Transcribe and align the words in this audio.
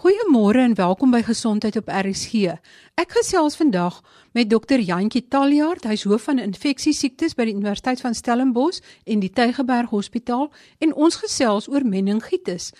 Goeiemôre 0.00 0.62
en 0.64 0.74
welkom 0.74 1.10
by 1.12 1.18
Gesondheid 1.20 1.76
op 1.76 1.90
RSG. 1.92 2.54
Ek 2.96 3.10
gesels 3.12 3.58
vandag 3.60 3.98
met 4.32 4.48
Dr. 4.48 4.80
Jantjie 4.80 5.26
Taljaard, 5.28 5.84
hy's 5.84 6.06
hoof 6.08 6.22
van 6.30 6.38
infeksiesiektes 6.40 7.34
by 7.36 7.44
die 7.44 7.52
Universiteit 7.52 8.00
van 8.00 8.14
Stellenbosch 8.16 8.78
en 9.04 9.20
die 9.20 9.28
Tygerberg 9.28 9.90
Hospitaal 9.92 10.46
en 10.80 10.94
ons 10.96 11.18
gesels 11.20 11.68
oor 11.68 11.84
meningitis. 11.84 12.70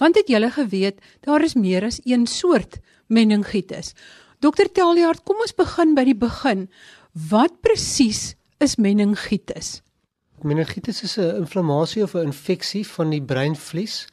Want 0.00 0.16
het 0.16 0.32
julle 0.32 0.48
geweet 0.54 1.04
daar 1.28 1.44
is 1.44 1.52
meer 1.52 1.84
as 1.84 2.00
een 2.08 2.24
soort 2.24 2.78
meningitis? 3.12 3.92
Dr. 4.40 4.72
Taljaard, 4.72 5.20
kom 5.28 5.42
ons 5.44 5.52
begin 5.52 5.92
by 5.92 6.06
die 6.08 6.16
begin. 6.16 6.70
Wat 7.12 7.60
presies 7.60 8.38
is 8.56 8.78
meningitis? 8.80 9.82
Meningitis 10.40 11.02
is 11.04 11.18
'n 11.18 11.44
inflammasie 11.44 12.02
of 12.02 12.16
'n 12.16 12.32
infeksie 12.32 12.86
van 12.86 13.10
die 13.10 13.20
breinvlies 13.20 14.06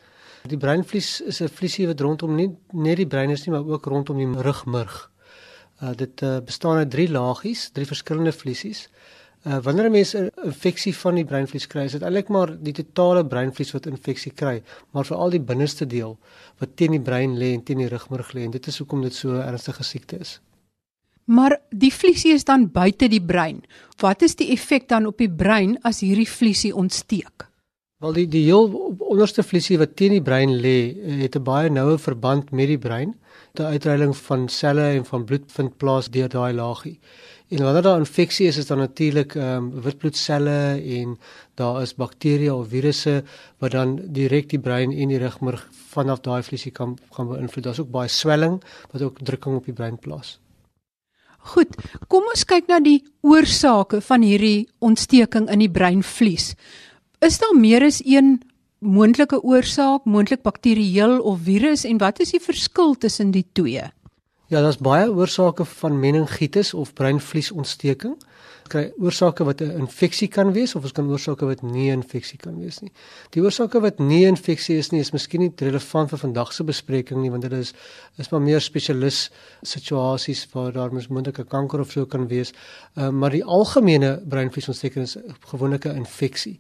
Die 0.47 0.57
breinvlies 0.57 1.21
is 1.21 1.41
'n 1.41 1.49
vliesie 1.49 1.87
wat 1.87 1.99
rondom 1.99 2.35
nie 2.35 2.49
net 2.73 2.97
die 2.97 3.07
brein 3.07 3.29
is 3.29 3.45
nie, 3.45 3.51
maar 3.51 3.65
ook 3.67 3.85
rondom 3.85 4.17
die 4.17 4.41
rugmurg. 4.41 5.11
Uh 5.81 5.93
dit 5.95 6.21
uh, 6.21 6.39
bestaan 6.39 6.77
uit 6.77 6.89
drie 6.89 7.09
laagies, 7.09 7.69
drie 7.69 7.85
verskillende 7.85 8.31
vliesies. 8.31 8.89
Uh 9.45 9.59
wanneer 9.63 9.89
'n 9.89 9.91
mens 9.91 10.15
'n 10.15 10.31
infeksie 10.43 10.95
van 10.95 11.15
die 11.15 11.25
breinvlies 11.25 11.67
kry, 11.67 11.83
is 11.83 11.91
dit 11.91 12.01
eintlik 12.01 12.29
maar 12.29 12.55
die 12.63 12.73
totale 12.73 13.25
breinvlies 13.25 13.71
wat 13.71 13.85
infeksie 13.85 14.31
kry, 14.31 14.63
maar 14.91 15.05
veral 15.05 15.29
die 15.29 15.39
binneste 15.41 15.85
deel 15.85 16.17
wat 16.57 16.75
teen 16.75 16.91
die 16.91 17.01
brein 17.01 17.37
lê 17.37 17.53
en 17.53 17.63
teen 17.63 17.77
die 17.77 17.87
rugmurg 17.87 18.33
lê 18.33 18.43
en 18.43 18.51
dit 18.51 18.67
is 18.67 18.77
hoekom 18.77 19.01
dit 19.01 19.13
so 19.13 19.31
'n 19.31 19.47
ernstige 19.47 19.83
siekte 19.83 20.19
is. 20.19 20.39
Maar 21.25 21.59
die 21.69 21.93
vliesie 21.93 22.33
is 22.33 22.43
dan 22.43 22.71
buite 22.71 23.07
die 23.07 23.21
brein. 23.21 23.63
Wat 23.97 24.21
is 24.21 24.35
die 24.35 24.51
effek 24.51 24.87
dan 24.87 25.05
op 25.05 25.17
die 25.17 25.31
brein 25.31 25.77
as 25.81 25.99
hierdie 25.99 26.29
vliesie 26.29 26.75
ontsteek? 26.75 27.47
Wel 27.97 28.13
die 28.13 28.27
die 28.29 28.43
heel 28.45 28.67
onderste 29.01 29.41
vliesie 29.41 29.79
wat 29.81 29.95
teen 29.97 30.13
die 30.13 30.21
brein 30.21 30.51
lê, 30.61 30.93
het 31.21 31.35
'n 31.35 31.43
baie 31.43 31.69
noue 31.69 31.97
verband 31.97 32.51
met 32.51 32.67
die 32.67 32.77
brein. 32.77 33.15
Die 33.57 33.65
uitreiling 33.65 34.13
van 34.17 34.47
selle 34.49 34.81
en 34.81 35.05
van 35.05 35.25
bloed 35.25 35.51
vind 35.51 35.77
plaas 35.77 36.09
deur 36.09 36.29
daai 36.29 36.53
laagie. 36.53 36.99
En 37.49 37.63
wanneer 37.63 37.81
daar 37.81 37.99
infeksie 37.99 38.47
is, 38.47 38.57
is 38.57 38.67
daar 38.67 38.77
natuurlik 38.77 39.35
ehm 39.35 39.73
um, 39.73 39.81
witbloedselle 39.81 40.81
en 40.99 41.17
daar 41.55 41.81
is 41.81 41.95
bakterieë 41.95 42.51
of 42.51 42.67
virusse 42.67 43.23
wat 43.57 43.71
dan 43.71 43.99
direk 44.13 44.49
die 44.49 44.59
brein 44.59 44.91
en 44.91 45.07
die 45.07 45.17
rugmurg 45.17 45.67
vanaf 45.89 46.19
daai 46.19 46.43
vliesie 46.43 46.71
kan 46.71 46.97
gaan 47.11 47.27
beïnvloed. 47.27 47.63
Daar's 47.63 47.79
ook 47.79 47.91
baie 47.91 48.09
swelling 48.09 48.63
wat 48.91 49.01
ook 49.01 49.19
drukking 49.23 49.55
op 49.55 49.65
die 49.65 49.73
brein 49.73 49.97
plaas. 49.97 50.39
Goed, 51.37 51.75
kom 52.07 52.23
ons 52.27 52.43
kyk 52.43 52.67
na 52.67 52.79
die 52.79 53.03
oorsake 53.21 54.01
van 54.01 54.21
hierdie 54.21 54.67
ontsteking 54.79 55.49
in 55.49 55.59
die 55.59 55.71
breinvlies. 55.71 56.55
Is 57.19 57.39
daar 57.41 57.55
meer 57.57 57.81
as 57.81 57.97
een 58.05 58.41
moontlike 58.77 59.39
oorsaak, 59.41 60.03
moontlik 60.05 60.43
bakterieël 60.45 61.17
of 61.19 61.39
virus 61.41 61.83
en 61.83 61.97
wat 61.97 62.19
is 62.21 62.35
die 62.35 62.41
verskil 62.41 62.93
tussen 62.93 63.31
die 63.33 63.45
twee? 63.57 63.81
Ja, 64.47 64.61
daar's 64.61 64.77
baie 64.77 65.09
oorsake 65.09 65.65
van 65.65 65.99
meningitis 65.99 66.73
of 66.73 66.93
breinvliesontsteking 66.93 68.13
kry 68.67 68.91
oorsake 68.97 69.43
wat 69.43 69.61
'n 69.61 69.79
infeksie 69.79 70.27
kan 70.27 70.53
wees 70.53 70.75
of 70.75 70.83
ons 70.83 70.91
kan 70.91 71.09
oorsake 71.09 71.45
wat 71.45 71.61
nie 71.61 71.91
'n 71.91 72.01
infeksie 72.01 72.37
kan 72.37 72.59
wees 72.59 72.79
nie. 72.81 72.91
Die 73.31 73.41
oorsake 73.41 73.79
wat 73.81 73.99
nie 73.99 74.25
'n 74.25 74.35
infeksie 74.35 74.77
is 74.77 74.91
nie 74.91 74.99
is 74.99 75.11
miskien 75.11 75.41
nie 75.41 75.51
relevant 75.55 76.09
vir 76.09 76.19
vandag 76.19 76.53
se 76.53 76.63
bespreking 76.63 77.21
nie 77.21 77.31
want 77.31 77.41
dit 77.41 77.51
is 77.51 77.73
is 78.17 78.29
maar 78.29 78.41
meer 78.41 78.61
spesialis 78.61 79.31
situasies 79.61 80.47
waar 80.53 80.71
daar 80.71 80.91
moontlike 81.09 81.43
kanker 81.43 81.79
of 81.79 81.91
so 81.91 82.05
kan 82.05 82.27
wees. 82.27 82.53
Uh, 82.95 83.09
maar 83.09 83.29
die 83.29 83.43
algemene 83.43 84.21
breinvliesontsteking 84.29 85.03
is 85.03 85.17
gewoonlik 85.39 85.85
'n 85.85 85.95
infeksie. 85.95 86.59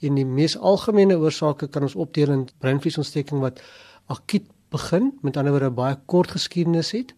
En 0.00 0.14
die 0.14 0.26
mees 0.26 0.56
algemene 0.56 1.18
oorsake 1.18 1.68
kan 1.68 1.82
ons 1.82 1.94
opdeel 1.94 2.30
in 2.30 2.48
breinvliesontsteking 2.58 3.40
wat 3.40 3.60
akuut 4.06 4.44
begin, 4.68 5.18
met 5.22 5.36
ander 5.36 5.52
woorde 5.52 5.70
baie 5.70 5.96
kort 6.06 6.30
geskiedenis 6.30 6.90
het 6.90 7.14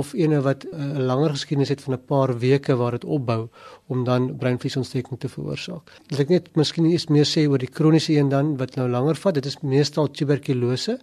of 0.00 0.12
ene 0.14 0.40
wat 0.44 0.64
eh, 0.64 0.78
'n 0.78 0.96
uh, 1.00 1.06
langer 1.10 1.30
geskiedenis 1.36 1.72
het 1.72 1.82
van 1.84 1.94
'n 1.94 2.04
paar 2.04 2.38
weke 2.38 2.76
waar 2.76 2.90
dit 2.90 3.04
opbou 3.04 3.48
om 3.86 4.04
dan 4.04 4.36
breinvliesontsteking 4.36 5.18
te 5.18 5.28
veroorsaak. 5.28 5.92
As 6.12 6.18
ek 6.18 6.28
net 6.28 6.56
miskien 6.56 6.86
eers 6.86 7.06
meer 7.06 7.26
sê 7.26 7.48
oor 7.48 7.58
die 7.58 7.74
kroniese 7.78 8.12
een 8.12 8.28
dan 8.28 8.56
wat 8.56 8.76
nou 8.76 8.88
langer 8.88 9.16
vat, 9.16 9.34
dit 9.34 9.46
is 9.46 9.60
meestal 9.62 10.10
tuberkulose 10.10 10.98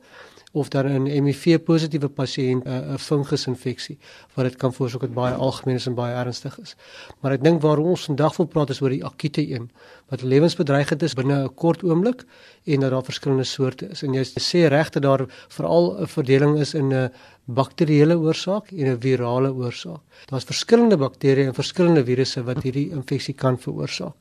of 0.53 0.69
dan 0.69 0.85
'n 0.85 1.07
HIV 1.07 1.63
positiewe 1.65 2.09
pasiënt 2.09 2.65
eh, 2.65 2.93
'n 2.93 2.97
fungusinfeksie 2.97 3.97
wat 4.33 4.45
dit 4.45 4.55
kan 4.55 4.73
veroorsaak 4.73 5.01
wat 5.01 5.13
baie 5.13 5.33
algemeen 5.33 5.75
is 5.75 5.87
en 5.87 5.95
baie 5.95 6.13
ernstig 6.15 6.59
is. 6.59 6.75
Maar 7.21 7.31
ek 7.31 7.43
dink 7.43 7.61
waar 7.61 7.77
ons 7.77 8.05
vandag 8.05 8.37
wil 8.37 8.45
praat 8.45 8.69
is 8.69 8.81
oor 8.81 8.89
die 8.89 9.05
akute 9.05 9.41
een 9.49 9.71
wat 10.09 10.21
lewensbedreigend 10.21 11.03
is 11.03 11.13
binne 11.13 11.43
'n 11.43 11.53
kort 11.55 11.83
oomblik 11.83 12.23
en 12.63 12.79
dat 12.79 12.91
daar 12.91 13.03
verskillende 13.03 13.43
soorte 13.43 13.89
is. 13.89 14.03
En 14.03 14.13
jy 14.13 14.23
sê 14.23 14.67
reg 14.67 14.89
dat 14.89 15.03
daar 15.03 15.25
veral 15.47 16.01
'n 16.01 16.07
verdeling 16.07 16.59
is 16.59 16.73
in 16.73 16.93
'n 16.93 17.11
bakterieële 17.45 18.17
oorsaak 18.17 18.71
en 18.71 18.87
'n 18.87 19.01
virale 19.01 19.53
oorsaak. 19.53 20.01
Daar's 20.25 20.45
verskillende 20.45 20.97
bakterieë 20.97 21.47
en 21.47 21.53
verskillende 21.53 22.05
virusse 22.05 22.43
wat 22.43 22.63
hierdie 22.63 22.89
infeksie 22.89 23.33
kan 23.33 23.57
veroorsaak. 23.57 24.15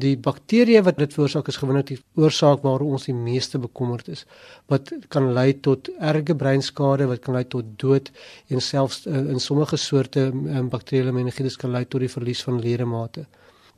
Die 0.00 0.14
bakterieë 0.16 0.80
wat 0.86 0.96
dit 0.96 1.12
veroorsaak 1.12 1.50
is 1.52 1.58
gewoonlik 1.60 1.90
die 1.90 1.98
oorsaak 2.16 2.62
waaroor 2.64 2.96
ons 2.96 3.04
die 3.10 3.16
meeste 3.16 3.58
bekommerd 3.60 4.08
is. 4.08 4.24
Wat 4.72 4.88
kan 5.12 5.32
lei 5.36 5.52
tot 5.60 5.90
erge 6.00 6.36
breinskade, 6.38 7.08
wat 7.10 7.20
kan 7.20 7.36
lei 7.36 7.44
tot 7.44 7.74
dood 7.76 8.08
en 8.48 8.64
selfs 8.64 9.04
in, 9.06 9.28
in 9.34 9.40
sommige 9.40 9.76
soorte 9.76 10.30
um, 10.32 10.70
bakterieële 10.72 11.12
meningitis 11.12 11.60
kan 11.60 11.74
lei 11.76 11.84
tot 11.84 12.00
die 12.00 12.12
verlies 12.12 12.40
van 12.46 12.60
ledemate. 12.60 13.26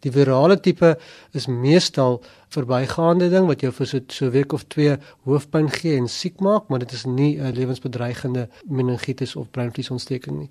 Die 0.04 0.12
virale 0.12 0.60
tipe 0.60 0.94
is 1.32 1.48
meestal 1.48 2.20
verbygaande 2.54 3.28
ding 3.32 3.48
wat 3.50 3.62
jou 3.64 3.72
vir 3.74 3.88
so 3.90 4.00
so 4.14 4.30
week 4.34 4.54
of 4.56 4.64
2 4.74 4.96
hoofpyn 5.28 5.68
gee 5.74 5.96
en 5.98 6.08
siek 6.08 6.40
maak, 6.44 6.68
maar 6.68 6.78
dit 6.84 6.92
is 6.92 7.04
nie 7.04 7.38
'n 7.38 7.52
lewensbedreigende 7.52 8.48
meningitis 8.68 9.36
of 9.36 9.50
breinvliesontsteking 9.50 10.38
nie. 10.38 10.50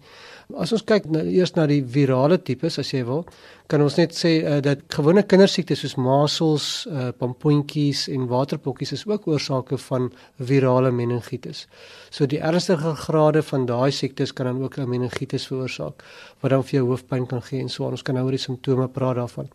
As 0.57 0.71
ons 0.71 0.83
kyk 0.83 1.05
nou 1.05 1.23
eers 1.23 1.55
na 1.55 1.65
die 1.67 1.81
virale 1.81 2.37
tipes 2.37 2.79
as 2.79 2.91
jy 2.91 3.03
wil, 3.05 3.25
kan 3.67 3.81
ons 3.81 3.95
net 3.97 4.11
sê 4.11 4.43
uh, 4.43 4.59
dat 4.61 4.79
gewone 4.89 5.23
kindersiektes 5.23 5.79
soos 5.79 5.95
masels, 5.95 6.85
uh, 6.91 7.11
pampoentjies 7.17 8.07
en 8.09 8.27
waterpokkies 8.27 8.91
is 8.91 9.05
ook 9.07 9.27
oorsake 9.27 9.77
van 9.77 10.11
virale 10.39 10.91
meningitis. 10.91 11.67
So 12.11 12.25
die 12.25 12.39
ernstige 12.39 12.95
grade 12.95 13.41
van 13.41 13.65
daai 13.65 13.91
siektes 13.91 14.33
kan 14.33 14.45
dan 14.45 14.63
ook 14.63 14.77
'n 14.77 14.89
meningitis 14.89 15.47
veroorsaak 15.47 16.03
wat 16.41 16.51
dan 16.51 16.63
vir 16.63 16.79
jou 16.79 16.87
hoofpyn 16.87 17.25
kan 17.27 17.41
gee 17.41 17.61
en 17.61 17.69
so. 17.69 17.83
Ons 17.83 18.01
kan 18.01 18.15
nou 18.15 18.25
oor 18.25 18.31
die 18.31 18.39
simptome 18.39 18.87
praat 18.87 19.15
daarvan. 19.15 19.49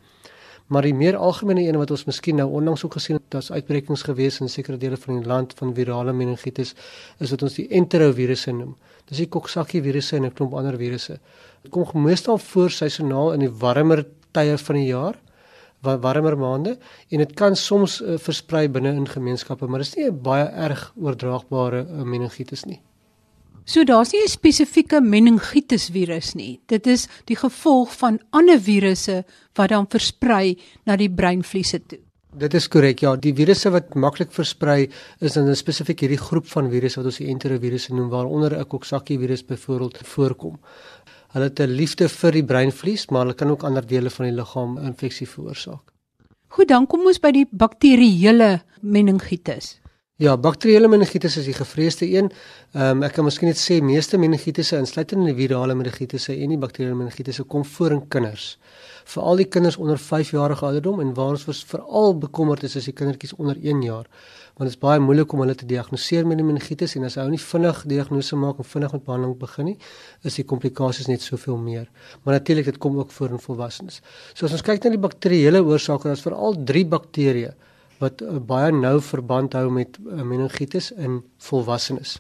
Maar 0.69 0.85
die 0.85 0.95
meer 0.95 1.17
algemene 1.17 1.63
een 1.65 1.79
wat 1.81 1.91
ons 1.91 2.05
miskien 2.05 2.37
nou 2.37 2.49
onlangs 2.61 2.85
ook 2.85 2.99
gesien 2.99 3.17
het, 3.17 3.25
daar's 3.33 3.51
uitbrekings 3.51 4.03
gewees 4.05 4.41
in 4.41 4.51
sekere 4.53 4.77
dele 4.77 4.97
van 4.97 5.21
die 5.21 5.29
land 5.29 5.55
van 5.57 5.73
virale 5.75 6.13
meningitis, 6.13 6.75
is 7.19 7.31
wat 7.33 7.43
ons 7.43 7.57
die 7.57 7.69
enterovirusse 7.69 8.53
noem. 8.53 8.75
Dis 9.09 9.23
die 9.23 9.29
Coxsackie 9.29 9.81
virusse 9.83 10.17
en 10.17 10.27
'n 10.27 10.33
klomp 10.33 10.55
ander 10.55 10.77
virusse. 10.77 11.19
Dit 11.63 11.73
kom 11.73 12.03
meestal 12.03 12.39
voor 12.39 12.71
seisoonaal 12.71 13.33
in 13.33 13.41
die 13.41 13.51
warmer 13.51 14.07
tye 14.33 14.59
van 14.59 14.77
die 14.77 14.87
jaar, 14.87 15.17
wat 15.81 16.01
warmer 16.03 16.37
maande 16.39 16.77
en 17.09 17.19
dit 17.19 17.33
kan 17.39 17.57
soms 17.57 18.01
uh, 18.03 18.19
versprei 18.19 18.69
binne 18.69 18.93
in 18.99 19.07
gemeenskappe, 19.09 19.67
maar 19.67 19.79
dit 19.79 19.89
is 19.89 19.95
nie 19.95 20.11
'n 20.11 20.23
baie 20.23 20.45
erg 20.45 20.93
oordraagbare 20.97 21.87
uh, 21.87 22.03
meningitis 22.03 22.65
nie. 22.65 22.81
So 23.69 23.85
daar's 23.85 24.13
nie 24.13 24.23
'n 24.25 24.29
spesifieke 24.29 25.01
meningitis 25.01 25.91
virus 25.93 26.35
nie. 26.35 26.61
Dit 26.67 26.87
is 26.87 27.07
die 27.25 27.37
gevolg 27.37 27.93
van 27.99 28.19
ander 28.31 28.61
virusse 28.61 29.25
wat 29.55 29.69
dan 29.69 29.87
versprei 29.87 30.57
na 30.87 30.97
die 30.97 31.11
breinvliese 31.11 31.87
toe. 31.87 31.99
Dit 32.33 32.55
is 32.55 32.69
korrek. 32.69 33.01
Ja, 33.01 33.17
die 33.17 33.35
virusse 33.35 33.71
wat 33.71 33.95
maklik 33.95 34.33
versprei 34.33 34.89
is 35.21 35.33
dan 35.33 35.49
'n 35.49 35.55
spesifiek 35.55 36.01
hierdie 36.01 36.25
groep 36.29 36.47
van 36.47 36.71
virusse 36.71 36.97
wat 36.97 37.07
ons 37.07 37.19
die 37.19 37.29
enterovirusse 37.29 37.95
noem 37.95 38.09
waaronder 38.09 38.59
'n 38.59 38.67
Coxsackie 38.67 39.19
virus 39.19 39.45
byvoorbeeld 39.45 39.99
voorkom. 39.99 40.59
Hulle 41.33 41.45
het 41.45 41.61
'n 41.61 41.71
liefde 41.71 42.09
vir 42.09 42.33
die 42.33 42.45
breinvlies, 42.45 43.07
maar 43.11 43.21
hulle 43.21 43.35
kan 43.35 43.51
ook 43.51 43.63
ander 43.63 43.87
dele 43.87 44.11
van 44.11 44.25
die 44.25 44.35
liggaam 44.35 44.79
infeksie 44.79 45.29
veroorsaak. 45.29 45.93
Goed, 46.49 46.69
dan 46.69 46.87
kom 46.87 47.07
ons 47.07 47.21
by 47.21 47.31
die 47.31 47.47
bakterieële 47.51 48.63
meningitis. 48.81 49.81
Ja, 50.19 50.33
bakterieële 50.35 50.89
meningitis 50.91 51.37
is 51.39 51.45
die 51.47 51.53
gevreesde 51.55 52.07
een. 52.11 52.27
Ehm 52.75 52.97
um, 52.97 53.03
ek 53.07 53.13
kan 53.15 53.23
miskien 53.25 53.47
net 53.47 53.59
sê 53.61 53.77
meeste 53.79 54.19
meningitisse 54.19 54.75
insluitende 54.83 55.29
die 55.29 55.35
virale 55.37 55.77
meningitisse 55.79 56.35
en 56.35 56.51
die 56.51 56.57
bakterieële 56.59 56.97
meningitisse 56.99 57.45
kom 57.47 57.63
voor 57.65 57.95
in 57.95 58.01
kinders. 58.11 58.49
Veral 59.13 59.39
die 59.39 59.47
kinders 59.47 59.77
onder 59.79 60.01
5 60.07 60.33
jarige 60.35 60.65
ouderdom 60.67 61.05
en 61.05 61.13
waar 61.15 61.37
ons 61.37 61.63
veral 61.71 62.19
bekommerd 62.25 62.67
is 62.67 62.75
is 62.81 62.89
die 62.91 62.95
kindertjies 62.99 63.37
onder 63.37 63.61
1 63.63 63.85
jaar. 63.87 64.11
Want 64.57 64.67
dit 64.67 64.75
is 64.75 64.81
baie 64.83 64.99
moeilik 64.99 65.33
om 65.33 65.45
hulle 65.45 65.55
te 65.55 65.71
diagnoseer 65.71 66.27
met 66.27 66.43
die 66.43 66.49
meningitis 66.51 66.97
en 66.99 67.07
as 67.07 67.17
ou 67.17 67.29
nie 67.31 67.41
vinnig 67.45 67.85
diagnose 67.95 68.41
maak 68.43 68.59
en 68.59 68.71
vinnig 68.73 68.99
met 68.99 69.07
behandeling 69.07 69.39
begin 69.39 69.71
nie, 69.71 69.77
is 70.25 70.41
die 70.43 70.47
komplikasies 70.55 71.07
net 71.07 71.23
soveel 71.23 71.63
meer. 71.63 71.87
Maar 72.25 72.41
natuurlik 72.41 72.73
dit 72.73 72.83
kom 72.83 72.99
ook 72.99 73.15
voor 73.15 73.39
in 73.39 73.47
volwassenes. 73.47 74.03
So 74.35 74.51
as 74.51 74.59
ons 74.59 74.67
kyk 74.67 74.83
na 74.83 74.97
die 74.99 75.03
bakterieële 75.07 75.63
oorsake, 75.63 76.11
dan 76.11 76.19
is 76.19 76.27
veral 76.27 76.59
3 76.75 76.87
bakterieë 76.99 77.55
wat 77.99 78.23
uh, 78.23 78.39
baie 78.39 78.73
nou 78.73 79.01
verband 79.01 79.53
hou 79.53 79.69
met 79.71 79.99
meningitis 80.01 80.91
in 80.97 81.23
volwassenes. 81.39 82.19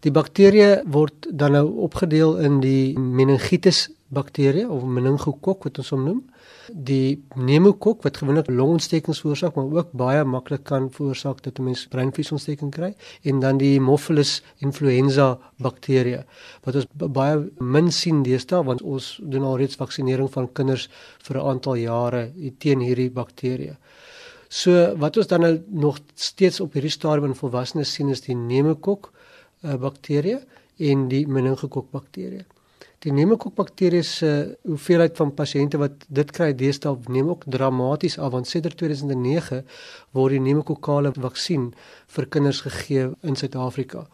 Die 0.00 0.12
bakterieë 0.12 0.84
word 0.88 1.28
dan 1.30 1.52
nou 1.52 1.66
opgedeel 1.84 2.38
in 2.40 2.60
die 2.60 2.98
meningitis 2.98 3.90
bakterieë 4.14 4.68
of 4.70 4.84
meningokok 4.84 5.66
wat 5.68 5.78
ons 5.82 5.90
hom 5.92 6.04
noem 6.04 6.22
Die 6.68 7.18
pneumokok 7.34 8.04
wat 8.06 8.16
gewoonlik 8.20 8.48
longontstekings 8.48 9.20
veroorsaak, 9.20 9.56
maar 9.56 9.68
ook 9.68 9.90
baie 9.92 10.22
maklik 10.24 10.64
kan 10.64 10.88
veroorsaak 10.90 11.42
dat 11.42 11.58
'n 11.58 11.64
mens 11.64 11.86
breinvliesontsteking 11.86 12.70
kry 12.70 12.94
en 13.22 13.40
dan 13.40 13.58
die 13.58 13.76
Haemophilus 13.76 14.42
influenza 14.58 15.38
bakterie 15.58 16.24
wat 16.64 16.74
ons 16.74 16.86
baie 16.96 17.50
min 17.60 17.92
sien 17.92 18.22
deesdae 18.22 18.64
want 18.64 18.82
ons 18.82 19.20
doen 19.22 19.42
alreeds 19.42 19.76
vaksinering 19.76 20.30
van 20.32 20.52
kinders 20.52 20.88
vir 21.22 21.36
'n 21.36 21.46
aantal 21.46 21.76
jare 21.76 22.32
teen 22.58 22.80
hierdie 22.80 23.10
bakterie. 23.10 23.76
So 24.54 24.94
wat 25.02 25.16
ons 25.18 25.26
dan 25.30 25.42
nou 25.42 25.54
nog 25.84 25.98
steeds 26.14 26.60
op 26.62 26.76
hierdie 26.76 26.92
stadium 26.94 27.32
in 27.32 27.38
volwassenes 27.38 27.92
sien 27.96 28.12
is 28.14 28.22
die 28.22 28.36
pneumokok 28.38 29.08
uh, 29.10 29.74
bakterie 29.82 30.38
en 30.78 31.08
die 31.10 31.24
meningokok 31.26 31.90
bakterie. 31.94 32.44
Die 33.04 33.12
pneumokokbakterie 33.12 34.00
se 34.08 34.28
hoeveelheid 34.64 35.18
van 35.20 35.34
pasiënte 35.36 35.76
wat 35.76 36.06
dit 36.08 36.30
kry 36.32 36.54
deesdae 36.56 36.96
neem 37.12 37.26
ook 37.28 37.42
dramaties 37.52 38.14
af 38.16 38.30
want 38.32 38.48
sedert 38.48 38.78
2009 38.80 39.58
word 40.16 40.32
die 40.32 40.40
pneumokokale 40.40 41.10
vaksin 41.12 41.66
vir 42.14 42.26
kinders 42.32 42.62
gegee 42.64 43.10
in 43.28 43.36
Suid-Afrika. 43.36 44.06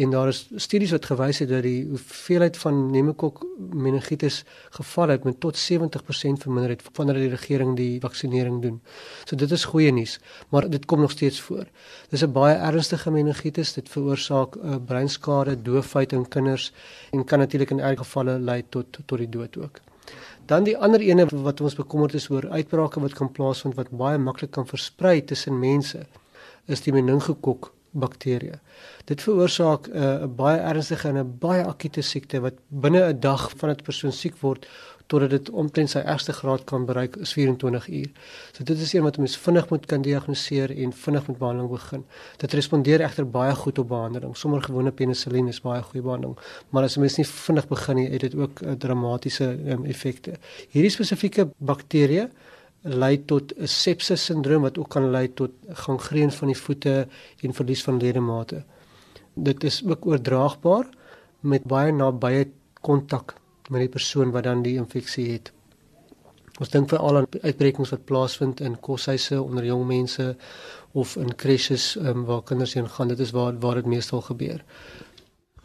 En 0.00 0.14
daar 0.14 0.30
is 0.32 0.46
studies 0.56 0.94
wat 0.96 1.08
gewys 1.10 1.42
het 1.42 1.50
dat 1.50 1.66
die 1.66 1.82
hoeveelheid 1.90 2.56
van 2.62 2.78
pneumokok 2.86 3.42
meningitis 3.74 4.40
gevalle 4.78 5.18
het 5.18 5.28
met 5.28 5.40
tot 5.44 5.60
70% 5.60 6.40
verminder 6.46 6.72
het 6.72 6.86
wanneer 6.96 7.20
die 7.26 7.34
regering 7.34 7.76
die 7.76 8.00
vaksinering 8.00 8.62
doen. 8.64 8.80
So 9.28 9.36
dit 9.36 9.52
is 9.52 9.66
goeie 9.74 9.92
nuus, 9.92 10.16
maar 10.48 10.70
dit 10.70 10.88
kom 10.88 11.04
nog 11.04 11.12
steeds 11.12 11.40
voor. 11.40 11.66
Dis 12.08 12.24
'n 12.24 12.32
baie 12.32 12.56
ernstige 12.56 13.10
meningitis, 13.10 13.72
dit 13.72 13.88
veroorsaak 13.88 14.56
uh, 14.56 14.76
breinskade, 14.86 15.62
doofheid 15.62 16.12
in 16.12 16.28
kinders 16.28 16.72
en 17.12 17.24
kan 17.24 17.38
natuurlik 17.38 17.70
in 17.70 17.80
erge 17.80 18.04
gevalle 18.04 18.37
lei 18.38 18.62
tot 18.68 18.98
tot 19.06 19.18
die 19.18 19.28
dood 19.28 19.56
ook. 19.56 19.80
Dan 20.48 20.64
die 20.64 20.76
ander 20.76 21.00
ene 21.00 21.26
wat 21.44 21.60
ons 21.60 21.76
bekommerd 21.76 22.14
is 22.14 22.30
oor 22.30 22.48
uitbrake 22.48 23.00
wat 23.00 23.14
kan 23.14 23.32
plaasvind 23.32 23.76
wat 23.76 23.90
baie 23.90 24.18
maklik 24.18 24.50
kan 24.56 24.66
versprei 24.66 25.20
tussen 25.24 25.58
mense 25.60 26.06
is 26.66 26.80
die 26.80 26.92
meningokok 26.92 27.72
bakterie. 27.92 28.58
Dit 29.08 29.22
veroorsaak 29.24 29.88
eh, 29.88 30.00
'n 30.00 30.22
uh, 30.22 30.28
baie 30.36 30.58
ernstige 30.60 31.08
en 31.08 31.18
'n 31.18 31.38
baie 31.40 31.64
akute 31.64 32.02
siekte 32.02 32.40
wat 32.40 32.54
binne 32.68 33.02
'n 33.08 33.20
dag 33.20 33.50
van 33.56 33.70
'n 33.70 33.82
persoon 33.82 34.12
siek 34.12 34.36
word 34.40 34.66
totdat 35.08 35.30
dit 35.32 35.50
omtrent 35.50 35.90
sy 35.90 36.02
ergste 36.04 36.34
graad 36.36 36.64
kan 36.68 36.84
bereik 36.88 37.16
is 37.24 37.32
24 37.36 37.86
uur. 37.88 38.08
So 38.52 38.64
dit 38.68 38.80
is 38.84 38.92
een 38.92 39.06
wat 39.06 39.16
mens 39.16 39.36
vinnig 39.40 39.68
moet 39.70 39.86
kan 39.88 40.02
diagnoseer 40.04 40.74
en 40.84 40.92
vinnig 40.92 41.30
met 41.30 41.38
behandeling 41.38 41.70
begin. 41.72 42.04
Dit 42.42 42.56
respondeer 42.58 43.04
egter 43.06 43.28
baie 43.38 43.54
goed 43.56 43.80
op 43.80 43.88
behandeling. 43.88 44.36
Sommige 44.36 44.68
gewone 44.68 44.92
penicillin 44.92 45.48
is 45.48 45.62
baie 45.64 45.80
goeie 45.82 46.04
behandeling, 46.04 46.36
maar 46.70 46.84
as 46.84 46.96
'n 46.96 47.00
mens 47.00 47.16
nie 47.16 47.26
vinnig 47.26 47.68
begin 47.68 47.96
nie, 47.96 48.08
het 48.10 48.20
dit 48.20 48.34
ook 48.34 48.60
uh, 48.60 48.72
dramatiese 48.72 49.48
um, 49.72 49.84
effekte. 49.84 50.36
Hierdie 50.70 50.92
spesifieke 50.92 51.48
bakterie 51.56 52.28
lei 52.82 53.24
tot 53.24 53.52
'n 53.56 53.66
sepsis 53.66 54.24
sindroom 54.24 54.62
wat 54.62 54.78
ook 54.78 54.88
kan 54.88 55.10
lei 55.10 55.32
tot 55.34 55.50
gangreen 55.68 56.30
van 56.30 56.48
die 56.48 56.56
voete 56.56 57.08
en 57.42 57.54
verlies 57.54 57.82
van 57.82 57.96
ledemate. 57.96 58.64
Dit 59.34 59.64
is 59.64 59.82
ook 59.86 60.06
oordraagbaar 60.06 60.86
met 61.40 61.64
baie 61.64 61.92
nabye 61.92 62.48
kontak 62.80 63.34
met 63.70 63.80
die 63.80 63.92
persoon 63.92 64.30
wat 64.30 64.44
dan 64.44 64.62
die 64.62 64.76
infeksie 64.76 65.30
het. 65.32 65.52
Ons 66.58 66.72
dink 66.74 66.88
veral 66.90 67.20
aan 67.20 67.28
uitbrekings 67.42 67.92
wat 67.94 68.06
plaasvind 68.08 68.60
in 68.66 68.80
koshuise 68.82 69.38
onder 69.38 69.64
jong 69.64 69.84
mense 69.86 70.32
of 70.98 71.14
in 71.16 71.30
crèches 71.38 71.92
um, 72.00 72.24
waar 72.26 72.42
kinders 72.42 72.74
heen 72.74 72.88
gaan. 72.88 73.12
Dit 73.12 73.22
is 73.22 73.30
waar 73.36 73.54
waar 73.62 73.78
dit 73.78 73.86
meestal 73.86 74.24
gebeur. 74.26 74.64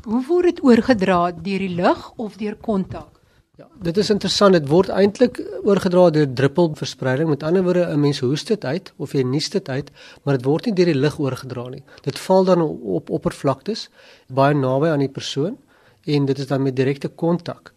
Hoe 0.03 0.21
word 0.27 0.51
dit 0.51 0.63
oorgedra 0.63 1.31
deur 1.31 1.65
die 1.65 1.73
lug 1.73 2.11
of 2.21 2.37
deur 2.37 2.55
kontak? 2.61 3.09
Ja, 3.57 3.67
dit 3.85 3.97
is 3.97 4.09
interessant. 4.09 4.53
Dit 4.53 4.69
word 4.69 4.89
eintlik 4.89 5.39
oorgedra 5.63 6.07
deur 6.13 6.29
druppelverspreiding. 6.29 7.29
Met 7.29 7.43
ander 7.43 7.63
woorde, 7.63 7.85
'n 7.85 7.99
mens 7.99 8.19
hoes 8.19 8.43
dit 8.43 8.65
uit 8.65 8.93
of 8.97 9.13
jy 9.13 9.21
nies 9.23 9.49
dit 9.49 9.69
uit, 9.69 9.91
maar 10.23 10.37
dit 10.37 10.45
word 10.45 10.65
nie 10.65 10.73
deur 10.73 10.91
die 10.93 11.01
lug 11.01 11.19
oorgedra 11.19 11.69
nie. 11.69 11.83
Dit 12.01 12.19
val 12.19 12.43
dan 12.43 12.61
op 12.61 13.09
oppervlaktes 13.09 13.89
baie 14.27 14.53
naby 14.53 14.87
aan 14.87 14.99
die 14.99 15.09
persoon 15.09 15.57
en 16.05 16.25
dit 16.25 16.39
is 16.39 16.47
dan 16.47 16.61
met 16.61 16.75
direkte 16.75 17.07
kontak 17.07 17.72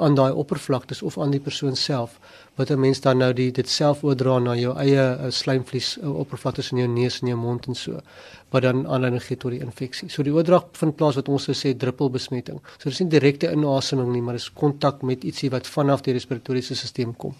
aan 0.00 0.14
daai 0.14 0.32
oppervlaktes 0.32 1.02
of 1.02 1.18
aan 1.18 1.30
die 1.30 1.40
persoon 1.40 1.76
self 1.76 2.18
wat 2.56 2.70
'n 2.70 2.80
mens 2.80 3.00
dan 3.00 3.18
nou 3.18 3.32
die 3.32 3.50
dit 3.52 3.68
self 3.68 4.02
oordra 4.04 4.38
na 4.38 4.54
jou 4.56 4.76
eie 4.76 5.04
uh, 5.18 5.30
slijmvlies 5.30 5.98
uh, 6.02 6.18
oppervlaktes 6.18 6.72
in 6.72 6.78
jou 6.78 6.88
neus 6.88 7.20
en 7.20 7.28
jou 7.28 7.38
mond 7.38 7.66
en 7.66 7.74
so 7.74 8.00
wat 8.50 8.62
dan 8.62 8.86
aanleiding 8.86 9.22
gee 9.22 9.36
tot 9.36 9.50
die 9.50 9.60
infeksie. 9.60 10.08
So 10.08 10.22
die 10.22 10.32
oordrag 10.32 10.64
vind 10.72 10.96
plaas 10.96 11.14
wat 11.14 11.28
ons 11.28 11.50
sê 11.50 11.76
druppelbesmetting. 11.76 12.60
So 12.78 12.88
dis 12.88 13.00
nie 13.00 13.08
direkte 13.08 13.52
inaseming 13.52 14.12
nie, 14.12 14.22
maar 14.22 14.34
dis 14.34 14.52
kontak 14.52 15.02
met 15.02 15.24
ietsie 15.24 15.50
wat 15.50 15.66
vanaf 15.66 16.02
die 16.02 16.12
respiratoriese 16.12 16.74
stelsel 16.74 17.14
kom. 17.16 17.34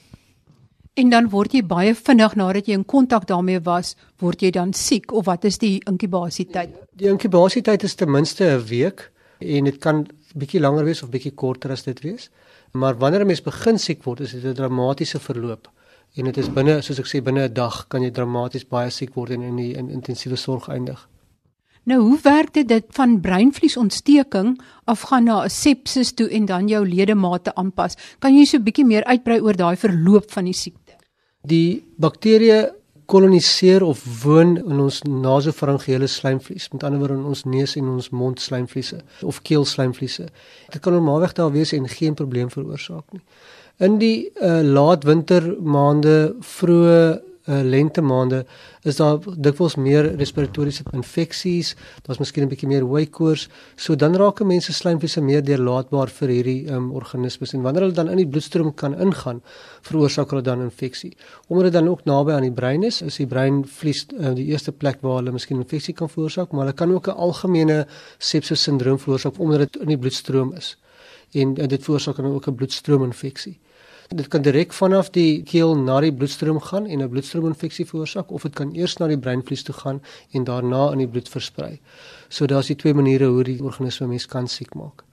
En 0.95 1.11
dan 1.11 1.29
word 1.31 1.55
jy 1.55 1.63
baie 1.63 1.95
vinnig 1.95 2.35
nadat 2.37 2.67
jy 2.67 2.75
in 2.75 2.85
kontak 2.85 3.27
daarmee 3.27 3.61
was, 3.65 3.95
word 4.19 4.43
jy 4.43 4.51
dan 4.51 4.73
siek 4.73 5.13
of 5.13 5.25
wat 5.27 5.45
is 5.45 5.59
die 5.59 5.79
inkubasietyd? 5.87 6.75
Die 6.99 7.09
inkubasietyd 7.09 7.87
is 7.87 7.95
ten 7.95 8.11
minste 8.11 8.45
'n 8.45 8.65
week 8.67 9.11
en 9.41 9.65
dit 9.65 9.79
kan 9.79 10.07
bietjie 10.35 10.61
langer 10.61 10.85
wees 10.85 11.03
of 11.03 11.11
bietjie 11.11 11.35
korter 11.35 11.71
as 11.71 11.83
dit 11.83 12.01
wees. 12.05 12.31
Maar 12.73 12.99
wanneer 12.99 13.21
'n 13.21 13.27
mens 13.27 13.43
begin 13.43 13.79
siek 13.79 14.05
word, 14.05 14.21
is 14.21 14.33
dit 14.33 14.45
'n 14.45 14.55
dramatiese 14.55 15.19
verloop. 15.19 15.71
En 16.15 16.25
dit 16.25 16.37
is 16.37 16.53
binne, 16.53 16.83
soos 16.83 16.99
ek 16.99 17.07
sê, 17.07 17.23
binne 17.23 17.49
'n 17.49 17.53
dag 17.53 17.87
kan 17.89 18.03
jy 18.03 18.11
dramaties 18.11 18.67
baie 18.69 18.91
siek 18.91 19.15
word 19.15 19.31
en 19.31 19.43
in 19.43 19.57
die 19.57 19.75
in 19.75 19.91
intensiewe 19.91 20.37
sorg 20.37 20.69
eindig. 20.69 21.09
Nou, 21.85 22.01
hoe 22.01 22.19
werk 22.23 22.53
dit 22.55 22.69
dit 22.69 22.85
van 22.89 23.21
breinvliesontsteking 23.21 24.61
afgaan 24.85 25.25
na 25.25 25.45
'n 25.45 25.51
sepsis 25.51 26.13
toe 26.13 26.29
en 26.29 26.45
dan 26.45 26.69
jou 26.69 26.89
ledemate 26.89 27.55
aanpas? 27.55 27.97
Kan 28.19 28.37
jy 28.37 28.45
so 28.45 28.57
'n 28.57 28.63
bietjie 28.63 28.85
meer 28.85 29.05
uitbrei 29.05 29.41
oor 29.41 29.57
daai 29.57 29.77
verloop 29.77 30.31
van 30.31 30.45
die 30.45 30.53
siekte? 30.53 30.93
Die 31.43 31.85
bakterieë 31.97 32.80
koloniseer 33.11 33.83
of 33.83 34.03
woon 34.23 34.55
in 34.57 34.81
ons 34.81 35.01
nasofaringeale 35.03 36.07
slijmvlies, 36.07 36.69
met 36.73 36.85
ander 36.87 37.01
woorde 37.03 37.17
in 37.19 37.31
ons 37.33 37.43
neus 37.45 37.75
en 37.79 37.89
ons 37.91 38.11
mond 38.15 38.41
slijmvliese 38.41 39.01
of 39.27 39.41
keel 39.43 39.65
slijmvliese. 39.67 40.29
Dit 40.71 40.83
kan 40.85 40.95
normaalweg 40.95 41.35
daar 41.39 41.51
wees 41.53 41.73
en 41.75 41.89
geen 41.91 42.15
probleem 42.15 42.51
veroorsaak 42.51 43.17
nie. 43.17 43.23
In 43.81 43.99
die 43.99 44.29
uh, 44.29 44.61
laat 44.63 45.05
winter 45.09 45.47
maande, 45.59 46.35
vroeë 46.45 47.03
uh, 47.51 47.61
lente 47.63 48.01
maande 48.01 48.45
is 48.87 48.97
daar 48.97 49.19
dikwels 49.37 49.75
meer 49.77 50.07
respiratoriese 50.17 50.85
infeksies, 50.97 51.75
daar's 52.07 52.21
miskien 52.23 52.45
'n 52.45 52.49
bietjie 52.49 52.69
meer 52.69 52.87
hoëkoors, 52.87 53.49
so 53.77 53.95
dan 53.95 54.17
raak 54.17 54.41
mense 54.45 54.73
slijmvliese 54.73 55.21
meer 55.21 55.43
deurlaatbaar 55.43 56.09
vir 56.09 56.29
hierdie 56.29 56.71
um, 56.73 56.91
organismes 56.93 57.55
en 57.55 57.63
wanneer 57.63 57.83
hulle 57.83 57.95
dan 57.95 58.09
in 58.09 58.17
die 58.17 58.29
bloedstroom 58.29 58.75
kan 58.75 58.95
ingaan, 58.95 59.43
veroorsaak 59.83 60.31
hulle 60.31 60.43
dan 60.43 60.63
infeksie. 60.63 61.17
Omdat 61.49 61.65
dit 61.65 61.73
dan 61.73 61.89
ook 61.89 62.05
naby 62.05 62.33
aan 62.33 62.47
die 62.49 62.53
brein 62.53 62.83
is, 62.83 63.03
is 63.03 63.17
die 63.17 63.27
breinvlies 63.27 64.07
uh, 64.19 64.35
die 64.35 64.47
eerste 64.47 64.73
plek 64.73 65.01
waar 65.01 65.21
hulle 65.21 65.33
miskien 65.33 65.61
infeksie 65.61 65.95
kan 65.95 66.09
veroorsaak, 66.09 66.53
maar 66.53 66.67
hulle 66.67 66.77
kan 66.77 66.93
ook 66.93 67.09
'n 67.09 67.17
algemene 67.17 67.87
sepsis 68.19 68.63
sindroom 68.63 68.99
veroorsaak 68.99 69.39
omdat 69.39 69.59
dit 69.59 69.83
in 69.83 69.89
die 69.89 69.99
bloedstroom 69.99 70.55
is. 70.55 70.77
En 71.33 71.61
uh, 71.61 71.67
dit 71.67 71.83
veroorsaak 71.83 72.17
dan 72.17 72.33
ook 72.33 72.47
'n 72.47 72.55
bloedstroominfeksie. 72.55 73.59
Dit 74.11 74.27
kan 74.27 74.43
direk 74.43 74.73
vanaf 74.75 75.13
die 75.15 75.43
keel 75.47 75.77
na 75.79 76.01
die 76.03 76.11
bloedstroom 76.11 76.59
gaan 76.61 76.87
en 76.87 77.03
'n 77.03 77.09
bloedstroominfeksie 77.09 77.87
veroorsaak 77.87 78.31
of 78.31 78.43
dit 78.43 78.55
kan 78.55 78.75
eers 78.75 78.97
na 78.99 79.07
die 79.07 79.19
breinvlies 79.19 79.63
toe 79.63 79.75
gaan 79.75 80.03
en 80.33 80.45
daarna 80.45 80.91
in 80.93 80.99
die 80.99 81.09
bloed 81.09 81.29
versprei. 81.29 81.81
So 82.29 82.47
daar's 82.47 82.67
die 82.67 82.77
twee 82.77 82.95
maniere 82.95 83.27
hoe 83.27 83.45
die 83.45 83.63
organisme 83.63 84.07
mens 84.07 84.27
kan 84.27 84.49
siek 84.49 84.75
maak. 84.75 85.05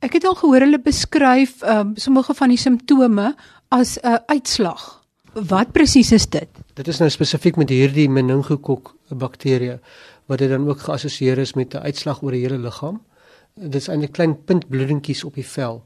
Ek 0.00 0.12
het 0.12 0.24
al 0.24 0.34
gehoor 0.34 0.60
hulle 0.60 0.78
beskryf 0.78 1.62
um, 1.62 1.92
sommige 1.96 2.34
van 2.34 2.48
die 2.48 2.58
simptome 2.58 3.34
as 3.68 3.98
'n 4.02 4.06
uh, 4.06 4.18
uitslag. 4.26 5.02
Wat 5.32 5.72
presies 5.72 6.12
is 6.12 6.26
dit? 6.26 6.48
Dit 6.74 6.88
is 6.88 6.98
nou 6.98 7.10
spesifiek 7.10 7.56
met 7.56 7.68
hierdie 7.68 8.08
meningokok 8.08 8.94
bakterie 9.08 9.78
wat 10.26 10.38
dit 10.38 10.48
dan 10.48 10.68
ook 10.68 10.80
geassosieer 10.80 11.38
is 11.38 11.54
met 11.54 11.74
'n 11.74 11.78
uitslag 11.78 12.22
oor 12.22 12.32
die 12.32 12.42
hele 12.42 12.58
liggaam. 12.58 13.00
Dit 13.54 13.74
is 13.74 13.88
eintlik 13.88 14.12
klein 14.12 14.44
puntbloedingkies 14.44 15.24
op 15.24 15.34
die 15.34 15.46
vel 15.46 15.84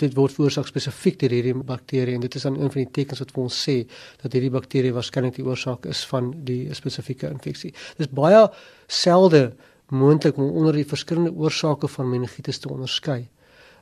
dit 0.00 0.16
word 0.16 0.34
veroorsaak 0.36 0.68
spesifiek 0.68 1.18
deur 1.20 1.34
hierdie 1.36 1.54
bakterie 1.66 2.14
en 2.14 2.24
dit 2.24 2.34
is 2.34 2.42
dan 2.42 2.58
een 2.60 2.72
van 2.72 2.82
die 2.82 2.92
tekens 2.98 3.22
wat 3.22 3.32
vir 3.32 3.42
ons 3.42 3.60
sê 3.68 3.76
dat 4.22 4.32
hierdie 4.36 4.52
bakterie 4.52 4.92
waarskynlik 4.96 5.38
die 5.38 5.46
oorsaak 5.46 5.86
is 5.86 6.04
van 6.10 6.32
die 6.44 6.74
spesifieke 6.76 7.30
infeksie. 7.32 7.72
Dit 7.96 8.08
is 8.08 8.12
baie 8.12 8.44
selde 8.86 9.54
moontlik 9.90 10.36
om 10.36 10.50
onder 10.50 10.76
die 10.76 10.86
verskillende 10.88 11.32
oorsake 11.32 11.88
van 11.88 12.10
meningitis 12.10 12.58
te 12.58 12.68
onderskei. 12.72 13.26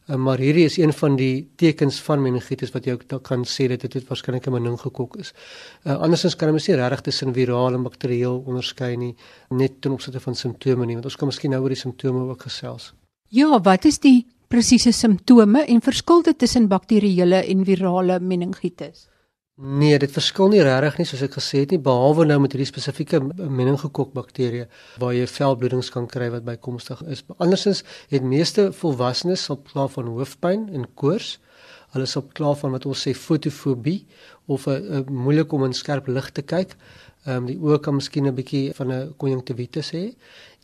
Uh, 0.04 0.16
maar 0.20 0.38
hierdie 0.38 0.66
is 0.68 0.76
een 0.76 0.92
van 0.92 1.16
die 1.16 1.48
tekens 1.56 1.98
van 2.04 2.20
meningitis 2.20 2.74
wat 2.74 2.84
jy 2.84 2.98
kan 3.24 3.46
sê 3.48 3.70
dat 3.72 3.86
dit 3.88 4.04
waarskynlik 4.08 4.46
'n 4.46 4.52
meningokok 4.52 5.16
is. 5.16 5.32
Uh, 5.84 5.96
andersins 5.96 6.36
kan 6.36 6.52
ons 6.52 6.68
nie 6.68 6.76
regtig 6.76 7.00
tussen 7.00 7.32
viraal 7.32 7.74
en 7.74 7.82
bakterieël 7.82 8.42
onderskei 8.46 8.96
nie 8.96 9.16
net 9.50 9.80
ten 9.80 9.92
opsigte 9.92 10.20
van 10.20 10.34
simptome 10.34 10.86
nie 10.86 10.94
want 10.94 11.04
ons 11.04 11.16
kan 11.16 11.28
miskien 11.28 11.50
nou 11.50 11.62
oor 11.62 11.68
die 11.68 11.78
simptome 11.78 12.30
ook 12.30 12.42
gesels. 12.42 12.92
Ja, 13.28 13.60
wat 13.60 13.84
is 13.84 13.98
die 13.98 14.26
presiese 14.54 14.92
simptome 14.94 15.64
en 15.66 15.80
verskil 15.82 16.22
dit 16.22 16.38
tussen 16.38 16.68
bakterieële 16.70 17.40
en 17.50 17.64
virale 17.66 18.20
meningitis? 18.20 19.08
Nee, 19.54 19.98
dit 20.02 20.10
verskil 20.10 20.48
nie 20.50 20.62
regtig 20.66 20.98
nie 20.98 21.06
soos 21.06 21.22
ek 21.26 21.36
gesê 21.38 21.60
het 21.62 21.72
nie 21.74 21.80
behalwe 21.82 22.24
nou 22.26 22.40
met 22.42 22.54
hierdie 22.54 22.66
spesifieke 22.66 23.20
meningokok 23.22 24.12
bakterie 24.14 24.64
waar 25.02 25.14
jy 25.14 25.26
velbloedings 25.30 25.90
kan 25.94 26.06
kry 26.10 26.28
wat 26.34 26.46
bykomstig 26.46 27.02
is. 27.10 27.22
Andersins 27.38 27.84
het 28.10 28.26
meeste 28.26 28.68
volwassenes 28.74 29.46
sal 29.46 29.58
kla 29.70 29.88
van 29.94 30.10
hoofpyn 30.14 30.68
en 30.74 30.86
koors. 30.98 31.36
Hulle 31.94 32.06
op 32.18 32.32
klaar 32.34 32.56
van 32.58 32.74
wat 32.74 32.86
ons 32.90 33.04
sê 33.06 33.14
fotofobie 33.14 34.06
of 34.46 34.66
'n 34.66 35.06
moeilik 35.10 35.52
om 35.52 35.64
in 35.64 35.74
skerp 35.74 36.06
lig 36.06 36.30
te 36.30 36.42
kyk. 36.42 36.74
Ehm 37.26 37.36
um, 37.36 37.46
die 37.46 37.58
oë 37.58 37.80
kan 37.80 37.94
miskien 37.94 38.26
'n 38.26 38.34
bietjie 38.34 38.74
van 38.74 38.92
'n 38.92 39.14
konjunktivitis 39.16 39.90
hê 39.94 40.14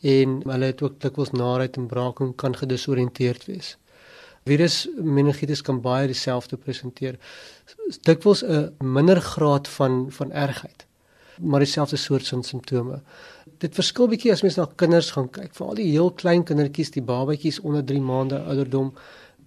en 0.03 0.43
hulle 0.51 0.67
het 0.67 0.83
ook 0.83 1.01
dikwels 1.01 1.31
naait 1.31 1.77
en 1.77 1.87
braaking 1.87 2.37
kan 2.37 2.55
gedesoriënteerd 2.57 3.47
wees. 3.47 3.77
Virus 4.49 4.89
meningitis 4.97 5.63
kan 5.63 5.81
baie 5.85 6.07
dieselfde 6.09 6.57
presenteer. 6.57 7.19
Dikwels 8.07 8.43
'n 8.43 8.73
minder 8.81 9.21
graad 9.21 9.69
van 9.69 10.07
van 10.11 10.33
ergheid, 10.33 10.87
maar 11.41 11.61
dieselfde 11.61 11.97
soort 11.97 12.29
van 12.29 12.43
simptome. 12.43 13.03
Dit 13.59 13.75
verskil 13.75 14.09
bietjie 14.09 14.33
as 14.33 14.43
mens 14.43 14.57
na 14.57 14.69
kinders 14.77 15.11
gaan 15.11 15.31
kyk, 15.31 15.55
veral 15.55 15.75
die 15.75 15.91
heel 15.91 16.11
klein 16.11 16.45
kindertjies, 16.45 16.91
die 16.91 17.03
babatjies 17.03 17.61
onder 17.61 17.85
3 17.85 18.01
maande 18.01 18.43
ouderdom 18.43 18.95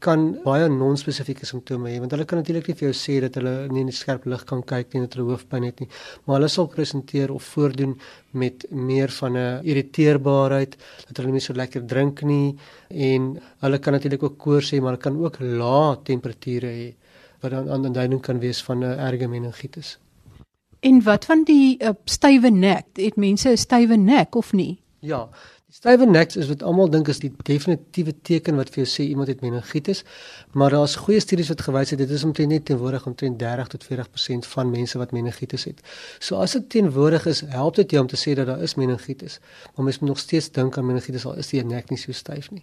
kan 0.05 0.25
baie 0.43 0.67
non-spesifieke 0.69 1.48
simptome 1.50 1.91
hê 1.93 2.00
want 2.03 2.15
hulle 2.15 2.27
kan 2.29 2.41
natuurlik 2.41 2.67
nie 2.69 2.77
vir 2.79 2.88
jou 2.89 2.95
sê 3.01 3.19
dat 3.25 3.39
hulle 3.39 3.53
nie 3.74 3.83
in 3.86 3.91
die 3.91 4.00
skerp 4.00 4.25
lig 4.33 4.43
kan 4.50 4.63
kyk 4.74 4.93
nie 4.93 5.03
dat 5.05 5.15
hulle 5.17 5.29
hoofpyn 5.31 5.67
het 5.69 5.83
nie 5.83 5.89
maar 6.25 6.39
hulle 6.39 6.51
sal 6.55 6.67
presenteer 6.75 7.31
of 7.36 7.43
voordoen 7.55 7.95
met 8.43 8.65
meer 8.89 9.13
van 9.19 9.38
'n 9.38 9.62
irriteerbaarheid 9.63 10.77
dat 11.07 11.15
hulle 11.17 11.31
nie 11.31 11.45
so 11.48 11.53
lekker 11.53 11.88
drink 11.93 12.22
nie 12.22 12.57
en 13.12 13.39
hulle 13.65 13.79
kan 13.79 13.93
natuurlik 13.93 14.24
ook 14.24 14.38
koors 14.38 14.74
hê 14.74 14.81
maar 14.81 14.93
hulle 14.93 15.05
kan 15.07 15.17
ook 15.25 15.39
lae 15.39 15.98
temperature 16.12 16.67
hê 16.67 16.93
wat 17.43 17.51
dan 17.51 17.69
aanduiding 17.69 18.22
kan 18.22 18.39
wees 18.39 18.63
van 18.63 18.79
'n 18.79 19.00
erge 19.07 19.27
meningitis. 19.27 19.98
En 20.79 21.03
wat 21.03 21.25
van 21.25 21.43
die 21.43 21.77
uh, 21.83 21.89
stywe 22.03 22.50
nek? 22.50 22.86
Het 22.93 23.15
mense 23.15 23.50
'n 23.50 23.57
stywe 23.57 23.95
nek 23.95 24.36
of 24.36 24.51
nie? 24.53 24.79
Ja, 25.00 25.29
Stywe 25.73 26.05
nek 26.05 26.35
is 26.37 26.45
wat 26.51 26.61
almal 26.61 26.91
dink 26.93 27.07
is 27.09 27.17
die 27.17 27.31
definitiewe 27.47 28.11
teken 28.29 28.59
wat 28.61 28.69
vir 28.69 28.83
jou 28.83 28.89
sê 28.91 29.07
iemand 29.09 29.31
het 29.31 29.39
meningitis, 29.41 30.03
maar 30.53 30.69
daar's 30.75 30.93
goeie 31.01 31.17
studies 31.23 31.49
wat 31.49 31.63
gewys 31.65 31.95
het 31.95 32.01
dit 32.03 32.11
is 32.13 32.25
omtrent 32.27 32.53
net 32.53 32.67
teenwoordig 32.69 33.07
omtrent 33.09 33.39
30 33.41 33.71
tot 33.71 33.87
40% 33.89 34.45
van 34.51 34.69
mense 34.69 35.01
wat 35.01 35.15
meningitis 35.17 35.65
het. 35.71 35.81
So 36.21 36.37
as 36.45 36.53
dit 36.53 36.67
teenwoordig 36.75 37.25
is, 37.31 37.41
help 37.55 37.79
dit 37.81 37.97
jou 37.97 38.03
om 38.05 38.11
te 38.11 38.19
sê 38.21 38.35
dat 38.37 38.51
daar 38.51 38.61
is 38.61 38.77
meningitis, 38.77 39.39
maar 39.73 39.87
mens 39.89 39.97
moet 40.03 40.13
nog 40.13 40.21
steeds 40.21 40.51
dink 40.53 40.77
aan 40.77 40.85
meningitis 40.91 41.25
al 41.25 41.41
is 41.41 41.49
die 41.49 41.63
nek 41.65 41.89
nie 41.89 41.97
so 41.97 42.13
styf 42.13 42.51
nie. 42.53 42.61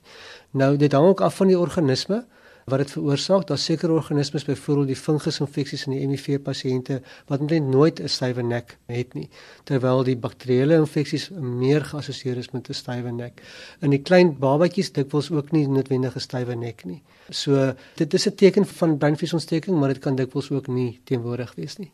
Nou 0.54 0.76
dit 0.78 0.94
hang 0.94 1.10
ook 1.10 1.26
af 1.26 1.42
van 1.42 1.50
die 1.50 1.58
organisme 1.58 2.22
wat 2.70 2.84
dit 2.84 2.92
veroorsaak. 2.94 3.46
Daar's 3.48 3.64
sekere 3.64 3.92
organismes, 3.92 4.44
byvoorbeeld 4.46 4.92
die 4.92 4.96
fungusinfeksies 4.96 5.86
in 5.86 5.96
die 5.96 6.06
HIV 6.06 6.40
pasiënte 6.46 7.00
wat 7.28 7.44
net 7.44 7.62
nooit 7.62 8.00
'n 8.00 8.08
stywe 8.08 8.42
nek 8.42 8.78
het 8.86 9.14
nie, 9.14 9.28
terwyl 9.64 10.04
die 10.04 10.16
bakterieële 10.16 10.78
infeksies 10.80 11.30
meer 11.34 11.84
geassosieer 11.84 12.36
is 12.36 12.50
met 12.52 12.68
'n 12.68 12.74
stywe 12.74 13.12
nek. 13.12 13.42
In 13.80 13.90
die 13.90 14.02
klein 14.02 14.38
babatjies 14.38 14.92
dikwels 14.92 15.30
ook 15.30 15.52
nie 15.52 15.66
noodwendig 15.68 16.16
'n 16.16 16.20
stywe 16.20 16.54
nek 16.54 16.84
nie. 16.84 17.02
So 17.30 17.74
dit 17.96 18.14
is 18.14 18.26
'n 18.26 18.34
teken 18.34 18.66
van 18.66 18.98
breinvliesontsteking, 18.98 19.78
maar 19.78 19.88
dit 19.88 19.98
kan 19.98 20.16
dikwels 20.16 20.50
ook 20.50 20.66
nie 20.66 21.00
teenwoordig 21.04 21.54
wees 21.54 21.76
nie. 21.76 21.92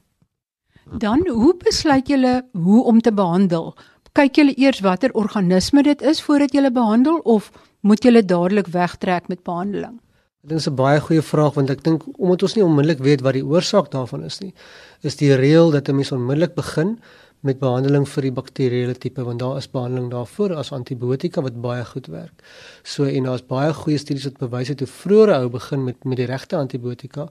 Dan 0.99 1.29
hoe 1.29 1.55
besluit 1.59 2.09
julle 2.09 2.47
hoe 2.53 2.85
om 2.85 3.01
te 3.01 3.13
behandel? 3.13 3.75
Kyk 4.13 4.35
julle 4.37 4.55
eers 4.57 4.81
watter 4.81 5.13
organisme 5.13 5.83
dit 5.83 6.03
is 6.03 6.23
voordat 6.23 6.53
julle 6.53 6.71
behandel 6.73 7.19
of 7.19 7.51
moet 7.81 8.03
julle 8.03 8.25
dadelik 8.25 8.67
wegtrek 8.67 9.29
met 9.29 9.43
behandeling? 9.43 10.01
Dit 10.47 10.59
is 10.59 10.69
'n 10.69 10.75
baie 10.79 11.01
goeie 11.01 11.23
vraag 11.23 11.55
want 11.55 11.71
ek 11.71 11.83
dink 11.83 12.03
omdat 12.19 12.43
ons 12.43 12.55
nie 12.55 12.65
onmiddellik 12.65 13.01
weet 13.03 13.21
wat 13.21 13.35
die 13.35 13.45
oorsaak 13.45 13.91
daarvan 13.91 14.23
is 14.25 14.39
nie, 14.39 14.55
is 15.03 15.17
die 15.17 15.35
reël 15.35 15.71
dat 15.71 15.89
'n 15.89 15.95
mens 15.95 16.13
onmiddellik 16.13 16.55
begin 16.55 16.99
met 17.41 17.59
behandeling 17.59 18.07
vir 18.09 18.23
die 18.23 18.33
bakterieële 18.33 18.95
tipe 18.95 19.25
want 19.25 19.39
daar 19.39 19.57
is 19.57 19.69
behandeling 19.71 20.11
daarvoor 20.11 20.55
as 20.55 20.73
antibiotika 20.73 21.43
wat 21.43 21.61
baie 21.61 21.85
goed 21.85 22.07
werk. 22.07 22.43
So 22.83 23.05
en 23.05 23.29
daar's 23.29 23.47
baie 23.47 23.73
goeie 23.73 23.99
studies 23.99 24.25
wat 24.25 24.39
bewys 24.39 24.69
het 24.69 24.79
hoe 24.79 24.89
vroeër 24.89 25.35
ou 25.39 25.49
begin 25.49 25.85
met 25.85 26.05
met 26.05 26.17
die 26.17 26.27
regte 26.27 26.57
antibiotika, 26.57 27.29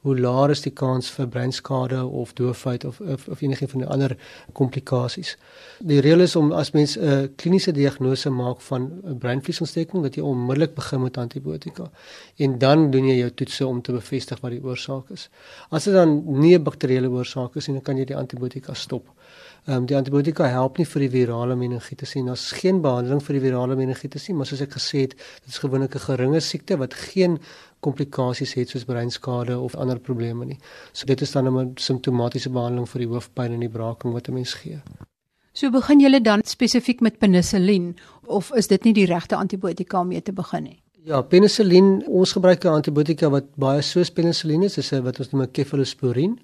hoe 0.00 0.18
laer 0.20 0.50
is 0.50 0.62
die 0.62 0.72
kans 0.72 1.10
vir 1.10 1.26
breinskade 1.26 2.04
of 2.04 2.32
doofheid 2.38 2.84
of 2.84 3.00
of, 3.00 3.28
of 3.28 3.40
enige 3.42 3.68
van 3.68 3.80
die 3.80 3.88
ander 3.88 4.16
komplikasies. 4.52 5.36
Die 5.78 6.00
reël 6.00 6.20
is 6.20 6.36
om 6.36 6.52
as 6.52 6.72
mens 6.72 6.96
'n 6.96 7.02
uh, 7.02 7.28
kliniese 7.36 7.72
diagnose 7.72 8.30
maak 8.30 8.60
van 8.60 8.90
'n 9.04 9.18
breinvliesontsteking 9.18 10.02
dat 10.02 10.14
jy 10.14 10.22
onmiddellik 10.22 10.74
begin 10.74 11.02
met 11.02 11.16
antibiotika 11.16 11.90
en 12.36 12.58
dan 12.58 12.90
doen 12.90 13.06
jy 13.06 13.16
jou 13.16 13.30
toetse 13.30 13.66
om 13.66 13.82
te 13.82 13.92
bevestig 13.92 14.40
wat 14.40 14.50
die 14.50 14.62
oorsaak 14.62 15.10
is. 15.10 15.28
As 15.70 15.84
dit 15.84 15.94
dan 15.94 16.22
nie 16.40 16.54
'n 16.58 16.62
bakterieële 16.62 17.08
oorsaak 17.08 17.56
is 17.56 17.66
nie, 17.66 17.74
dan 17.74 17.82
kan 17.82 17.96
jy 17.96 18.04
die 18.04 18.16
antibiotika 18.16 18.74
stop. 18.74 19.04
Ehm 19.66 19.76
um, 19.76 19.86
die 19.90 19.96
antibiotika 19.98 20.46
help 20.46 20.76
nie 20.78 20.84
vir 20.86 21.02
die 21.02 21.08
virale 21.10 21.56
meningitis 21.58 22.12
nie. 22.14 22.20
Daar's 22.28 22.52
geen 22.54 22.76
behandeling 22.84 23.18
vir 23.26 23.34
die 23.34 23.40
virale 23.48 23.74
meningitis 23.74 24.28
nie, 24.28 24.36
maar 24.38 24.46
soos 24.46 24.60
ek 24.62 24.76
gesê 24.76 25.00
het, 25.00 25.16
dit 25.42 25.50
is 25.50 25.58
gewoonlik 25.58 25.96
'n 25.96 26.04
geringe 26.04 26.40
siekte 26.40 26.76
wat 26.78 26.94
geen 26.94 27.38
komplikasies 27.80 28.54
het 28.54 28.68
soos 28.68 28.84
breinskade 28.84 29.58
of 29.58 29.74
ander 29.74 29.98
probleme 29.98 30.44
nie. 30.44 30.58
So 30.92 31.06
dit 31.06 31.20
is 31.20 31.32
dan 31.32 31.48
'n 31.50 31.74
simptomatiese 31.74 32.50
behandeling 32.50 32.88
vir 32.88 33.00
die 33.00 33.08
hoofpyn 33.08 33.52
en 33.52 33.60
die 33.60 33.68
braaking 33.68 34.12
wat 34.12 34.28
'n 34.28 34.34
mens 34.34 34.54
gee. 34.54 34.78
So 35.52 35.70
begin 35.70 36.00
jy 36.00 36.20
dan 36.20 36.42
spesifiek 36.44 37.00
met 37.00 37.18
penicillin 37.18 37.96
of 38.26 38.52
is 38.54 38.68
dit 38.68 38.84
nie 38.84 38.92
die 38.92 39.06
regte 39.06 39.36
antibiotika 39.36 40.00
om 40.00 40.08
mee 40.08 40.22
te 40.22 40.32
begin 40.32 40.62
nie? 40.62 40.82
Ja, 41.04 41.22
penicillin, 41.22 42.06
ons 42.06 42.32
gebruik 42.32 42.64
'n 42.64 42.68
antibiotika 42.68 43.30
wat 43.30 43.56
baie 43.56 43.82
soos 43.82 44.10
penicillin 44.10 44.62
is, 44.62 44.78
is 44.78 44.90
wat 44.90 45.18
ons 45.18 45.30
noem 45.30 45.46
cephalosporin 45.52 46.38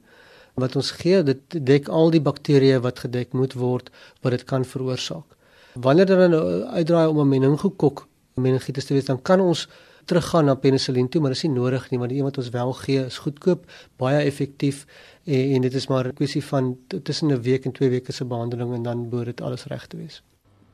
wat 0.54 0.76
ons 0.76 0.90
gee. 0.90 1.22
Dit 1.22 1.56
dek 1.66 1.88
al 1.88 2.10
die 2.10 2.20
bakterieë 2.20 2.80
wat 2.80 2.98
gedek 2.98 3.32
moet 3.32 3.54
word 3.54 3.90
wat 4.22 4.36
dit 4.36 4.44
kan 4.44 4.64
veroorsaak. 4.64 5.38
Wanneer 5.74 6.06
dan 6.06 6.34
uitdraai 6.76 7.06
om 7.08 7.20
'n 7.20 7.28
meningokok 7.28 8.06
meningitis 8.34 8.84
te 8.84 8.94
wees, 8.94 9.04
dan 9.04 9.22
kan 9.22 9.40
ons 9.40 9.68
teruggaan 10.04 10.44
na 10.44 10.54
penicillin 10.54 11.08
toe, 11.08 11.20
maar 11.20 11.30
dit 11.30 11.38
is 11.38 11.48
nie 11.48 11.54
nodig 11.54 11.90
nie, 11.90 11.98
want 11.98 12.10
die 12.10 12.18
een 12.18 12.26
wat 12.26 12.38
ons 12.38 12.50
wel 12.50 12.72
gee 12.72 13.04
is 13.04 13.18
goedkoop, 13.18 13.66
baie 13.96 14.24
effektief 14.26 14.86
en, 15.24 15.54
en 15.56 15.62
dit 15.62 15.74
is 15.74 15.88
maar 15.88 16.08
'n 16.08 16.18
kwessie 16.18 16.44
van 16.44 16.76
tussen 17.02 17.32
'n 17.32 17.42
week 17.42 17.64
en 17.64 17.72
2 17.72 17.90
weke 17.90 18.12
se 18.12 18.24
behandeling 18.24 18.74
en 18.74 18.82
dan 18.82 19.08
behoort 19.08 19.26
dit 19.26 19.40
alles 19.40 19.64
reg 19.64 19.86
te 19.86 19.96
wees. 19.96 20.22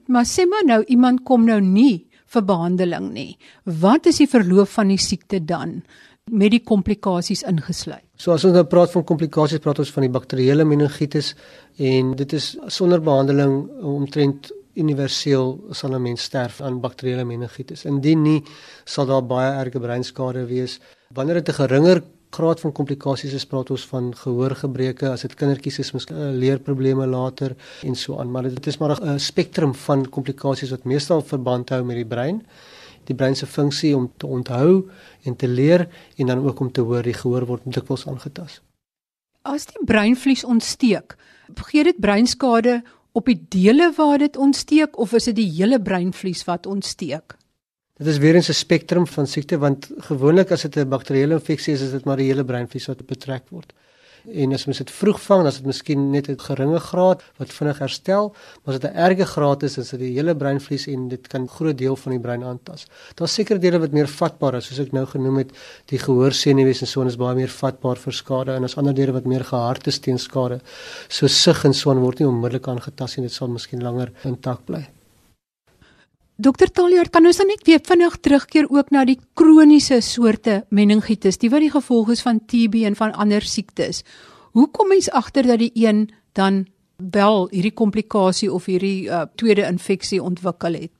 Maar 0.06 0.24
sê 0.24 0.48
maar 0.48 0.64
nou 0.64 0.84
iemand 0.84 1.22
kom 1.22 1.44
nou 1.44 1.60
nie 1.60 2.06
vir 2.26 2.44
behandeling 2.44 3.12
nie. 3.12 3.38
Wat 3.64 4.06
is 4.06 4.16
die 4.16 4.28
verloop 4.28 4.68
van 4.68 4.88
die 4.88 4.98
siekte 4.98 5.44
dan 5.44 5.82
met 6.30 6.50
die 6.50 6.64
komplikasies 6.64 7.42
ingesluit? 7.42 8.07
So 8.18 8.32
as 8.34 8.42
ons 8.42 8.56
nou 8.56 8.64
praat 8.66 8.90
van 8.90 9.04
komplikasies, 9.06 9.60
praat 9.62 9.78
ons 9.78 9.92
van 9.94 10.02
die 10.02 10.10
bakterieële 10.10 10.64
meningitis 10.66 11.36
en 11.78 12.16
dit 12.18 12.32
is 12.34 12.48
sonder 12.74 12.98
behandeling 12.98 13.60
omtrent 13.86 14.50
universeel 14.74 15.52
sal 15.70 15.94
'n 15.94 16.02
mens 16.02 16.22
sterf 16.22 16.60
aan 16.60 16.80
bakterieële 16.80 17.24
meningitis. 17.24 17.84
Indien 17.84 18.22
nie, 18.22 18.42
sal 18.84 19.06
daar 19.06 19.22
baie 19.22 19.52
erge 19.64 19.78
breinskade 19.78 20.46
wees. 20.46 20.80
Wanneer 21.14 21.34
dit 21.34 21.48
'n 21.48 21.62
geringer 21.62 22.02
graad 22.30 22.60
van 22.60 22.72
komplikasies 22.72 23.32
is, 23.32 23.46
praat 23.46 23.70
ons 23.70 23.86
van 23.86 24.14
gehoorgebreke, 24.14 25.08
as 25.08 25.22
dit 25.22 25.34
kindertjies 25.34 25.78
is, 25.78 25.92
miskien 25.92 26.16
uh, 26.16 26.30
leerprobleme 26.32 27.06
later 27.06 27.56
en 27.82 27.94
so 27.94 28.18
aan, 28.18 28.30
maar 28.30 28.42
dit 28.42 28.66
is 28.66 28.78
maar 28.78 28.98
'n 29.00 29.18
spektrum 29.18 29.74
van 29.74 30.08
komplikasies 30.08 30.70
wat 30.70 30.84
meestal 30.84 31.22
verband 31.22 31.68
hou 31.68 31.84
met 31.84 31.96
die 31.96 32.04
brein. 32.04 32.42
Die 33.08 33.16
brein 33.16 33.36
se 33.36 33.46
funksie 33.48 33.94
om 33.96 34.10
te 34.16 34.26
onthou 34.26 34.90
en 35.24 35.36
te 35.36 35.48
leer 35.48 35.88
en 36.16 36.26
dan 36.26 36.44
ook 36.44 36.60
om 36.60 36.72
te 36.72 36.84
hoor, 36.84 37.02
die 37.02 37.16
gehoor 37.16 37.46
word 37.48 37.64
dikwels 37.64 38.06
aangetast. 38.06 38.60
As 39.48 39.64
die 39.70 39.84
breinvlies 39.88 40.44
ontsteek, 40.44 41.16
gee 41.70 41.84
dit 41.84 42.00
breinskade 42.00 42.82
op 43.16 43.26
die 43.30 43.38
dele 43.48 43.92
waar 43.96 44.18
dit 44.20 44.36
ontsteek 44.36 44.98
of 44.98 45.14
is 45.16 45.30
dit 45.30 45.38
die 45.40 45.50
hele 45.56 45.80
breinvlies 45.80 46.44
wat 46.44 46.66
ontsteek? 46.66 47.38
Dit 47.98 48.06
is 48.06 48.18
weer 48.22 48.36
'n 48.36 48.54
spektrum 48.54 49.06
van 49.06 49.26
siekte 49.26 49.58
want 49.58 49.90
gewoonlik 49.98 50.50
as 50.50 50.62
dit 50.62 50.76
'n 50.76 50.88
bakterieële 50.88 51.34
infeksie 51.34 51.74
is, 51.74 51.80
is 51.80 51.90
dit 51.90 52.04
maar 52.04 52.16
die 52.16 52.26
hele 52.26 52.44
breinvlies 52.44 52.86
wat 52.86 53.06
betrek 53.06 53.48
word. 53.48 53.72
En 54.28 54.52
as 54.52 54.66
mens 54.68 54.78
dit 54.78 54.90
vroeg 54.90 55.20
vang, 55.24 55.42
dan 55.42 55.50
is 55.50 55.60
dit 55.60 55.66
miskien 55.66 56.10
net 56.10 56.28
'n 56.28 56.38
geringe 56.38 56.80
graad 56.80 57.22
wat 57.38 57.52
vinnig 57.52 57.78
herstel, 57.78 58.34
maar 58.64 58.74
as 58.74 58.80
dit 58.80 58.90
'n 58.90 58.96
erge 58.96 59.26
graad 59.26 59.62
is, 59.62 59.78
is 59.78 59.90
dit 59.90 60.00
die 60.00 60.12
hele 60.14 60.34
breinvlies 60.34 60.86
en 60.86 61.08
dit 61.08 61.26
kan 61.28 61.48
groot 61.48 61.78
deel 61.78 61.96
van 61.96 62.12
die 62.12 62.20
brein 62.20 62.44
aantas. 62.44 62.86
Daar's 63.14 63.34
sekere 63.34 63.58
dele 63.58 63.78
wat 63.78 63.92
meer 63.92 64.08
vatbaar 64.08 64.54
is, 64.54 64.66
soos 64.66 64.78
ek 64.78 64.92
nou 64.92 65.06
genoem 65.06 65.36
het, 65.36 65.50
die 65.86 65.98
gehoorsenuwees 65.98 66.80
en 66.80 66.86
so 66.86 67.00
en 67.00 67.06
is 67.06 67.16
baie 67.16 67.34
meer 67.34 67.48
vatbaar 67.48 67.96
vir 67.96 68.12
skade 68.12 68.52
en 68.52 68.64
as 68.64 68.76
ander 68.76 68.94
dele 68.94 69.12
wat 69.12 69.24
meer 69.24 69.44
gehard 69.44 69.86
is 69.86 69.98
teen 69.98 70.18
skade, 70.18 70.60
so 71.08 71.26
sig 71.26 71.64
en 71.64 71.74
so 71.74 71.94
word 71.94 72.18
nie 72.18 72.28
onmiddellik 72.28 72.68
aangetas 72.68 73.16
en 73.16 73.22
dit 73.22 73.32
sal 73.32 73.48
miskien 73.48 73.82
langer 73.82 74.12
intak 74.24 74.64
bly. 74.66 74.97
Dokter 76.38 76.70
Taljaard, 76.70 77.10
kan 77.10 77.26
ons 77.26 77.40
dan 77.40 77.48
net 77.50 77.64
weer 77.66 77.80
vinnig 77.82 78.12
terugkeer 78.22 78.68
ook 78.70 78.92
na 78.94 79.00
die 79.02 79.16
kroniese 79.34 79.96
soorte 80.06 80.60
meningitis, 80.70 81.34
die 81.42 81.48
wat 81.50 81.64
die 81.64 81.72
gevolg 81.72 82.12
is 82.14 82.22
van 82.22 82.38
TB 82.38 82.84
en 82.86 82.94
van 82.94 83.10
ander 83.18 83.42
siektes. 83.42 84.04
Hoe 84.54 84.68
kom 84.70 84.92
mens 84.94 85.08
agter 85.10 85.48
dat 85.50 85.58
die 85.58 85.72
een 85.74 86.04
dan 86.38 86.68
wel 87.10 87.48
hierdie 87.50 87.74
komplikasie 87.74 88.52
of 88.54 88.70
hierdie 88.70 89.08
uh, 89.10 89.24
tweede 89.34 89.66
infeksie 89.66 90.22
ontwikkel 90.22 90.78
het? 90.78 90.92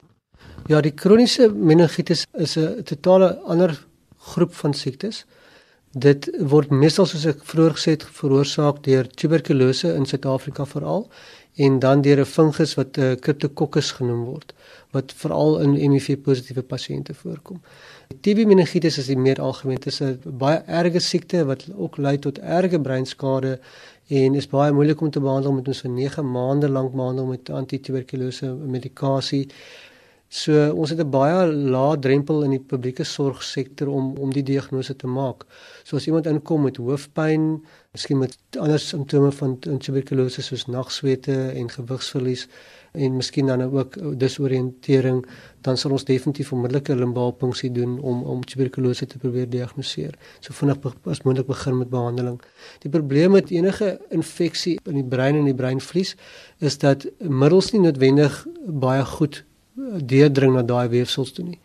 Ja, 0.67 0.83
die 0.83 0.91
kroniese 0.91 1.47
meningitis 1.55 2.25
is 2.35 2.57
'n 2.57 2.83
totale 2.83 3.37
ander 3.47 3.79
groep 4.35 4.53
van 4.53 4.73
siektes. 4.73 5.23
Dit 5.91 6.27
word 6.39 6.69
meestal 6.69 7.05
soos 7.05 7.25
ek 7.25 7.39
vroeër 7.43 7.73
gesê 7.79 7.95
het 7.95 8.03
veroorsaak 8.03 8.83
deur 8.83 9.07
tuberkulose 9.07 9.95
in 9.95 10.05
Suid-Afrika 10.05 10.65
veral 10.65 11.07
en 11.55 11.79
dan 11.79 12.01
deur 12.01 12.19
'n 12.19 12.25
fungus 12.25 12.75
wat 12.75 12.97
'n 12.97 13.01
uh, 13.01 13.15
Cryptococcus 13.15 13.91
genoem 13.91 14.25
word 14.25 14.53
wat 14.91 15.13
veral 15.13 15.59
in 15.59 15.91
HIV 15.91 16.17
positiewe 16.25 16.63
pasiënte 16.65 17.13
voorkom. 17.13 17.61
TB 18.21 18.47
meningitis 18.49 18.97
is 18.97 19.09
die 19.11 19.17
meer 19.17 19.41
algemeen, 19.41 19.77
dit 19.77 19.91
is 19.93 20.01
'n 20.01 20.19
baie 20.25 20.63
erge 20.65 20.99
siekte 20.99 21.45
wat 21.45 21.67
ook 21.75 21.97
lei 21.97 22.17
tot 22.17 22.39
erge 22.39 22.79
breinskade 22.79 23.59
en 24.07 24.35
is 24.35 24.47
baie 24.47 24.71
moeilik 24.71 25.01
om 25.01 25.11
te 25.11 25.19
behandel 25.19 25.51
met 25.51 25.67
ons 25.67 25.81
vir 25.81 25.91
9 25.91 26.31
maande 26.31 26.69
lank 26.69 26.91
behandel 26.93 27.25
met 27.25 27.49
antituberkulose 27.49 28.53
medikasie. 28.53 29.49
So 30.29 30.71
ons 30.73 30.89
het 30.89 30.99
'n 30.99 31.09
baie 31.09 31.53
lae 31.53 31.99
drempel 31.99 32.43
in 32.43 32.51
die 32.51 32.59
publieke 32.59 33.03
sorgsektor 33.03 33.87
om 33.87 34.17
om 34.17 34.31
die 34.31 34.43
diagnose 34.43 34.95
te 34.95 35.07
maak. 35.07 35.45
So 35.83 35.95
as 35.95 36.05
iemand 36.05 36.25
inkom 36.25 36.61
met 36.61 36.77
hoofpyn, 36.77 37.65
miskien 37.91 38.17
met 38.17 38.37
ander 38.57 38.79
simptome 38.79 39.31
van 39.31 39.59
tuberkulose 39.59 40.41
soos 40.41 40.65
nagswete 40.65 41.51
en 41.51 41.69
gewigsverlies 41.69 42.47
en 42.91 43.15
miskien 43.15 43.45
dan 43.45 43.61
ook 43.61 43.97
disoriëntering, 44.19 45.25
dan 45.61 45.77
sal 45.77 45.91
ons 45.91 46.05
definitief 46.07 46.51
onmiddellike 46.55 46.95
limbaalpunksie 46.95 47.71
doen 47.71 47.99
om 47.99 48.23
om 48.23 48.43
tuberkulose 48.45 49.05
te 49.05 49.17
probeer 49.17 49.49
diagnoseer. 49.49 50.17
So 50.39 50.53
vinnig 50.53 50.77
as 51.03 51.21
moontlik 51.21 51.47
begin 51.47 51.77
met 51.77 51.89
behandeling. 51.89 52.41
Die 52.79 52.91
probleem 52.91 53.31
met 53.31 53.49
enige 53.49 53.99
infeksie 54.09 54.79
in 54.83 55.01
die 55.01 55.07
brein 55.15 55.35
en 55.35 55.45
die 55.45 55.55
breinvlies 55.55 56.15
is 56.59 56.77
dat 56.77 57.07
middels 57.19 57.71
nie 57.71 57.81
noodwendig 57.81 58.45
baie 58.67 59.05
goed 59.05 59.43
deurdring 60.03 60.53
na 60.53 60.63
daai 60.63 60.87
weefsels 60.87 61.33
toe 61.33 61.45
nie. 61.45 61.59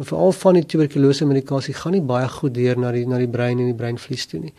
En 0.00 0.06
veral 0.08 0.32
van 0.32 0.56
die 0.56 0.64
tuberkulose 0.64 1.26
medikasie 1.28 1.74
gaan 1.76 1.92
nie 1.92 2.00
baie 2.00 2.28
goed 2.32 2.54
deur 2.56 2.78
na 2.80 2.88
die 2.94 3.02
na 3.04 3.18
die 3.20 3.28
brein 3.28 3.58
en 3.60 3.66
die 3.68 3.76
breinvlies 3.76 4.22
toe 4.30 4.38
nie. 4.40 4.52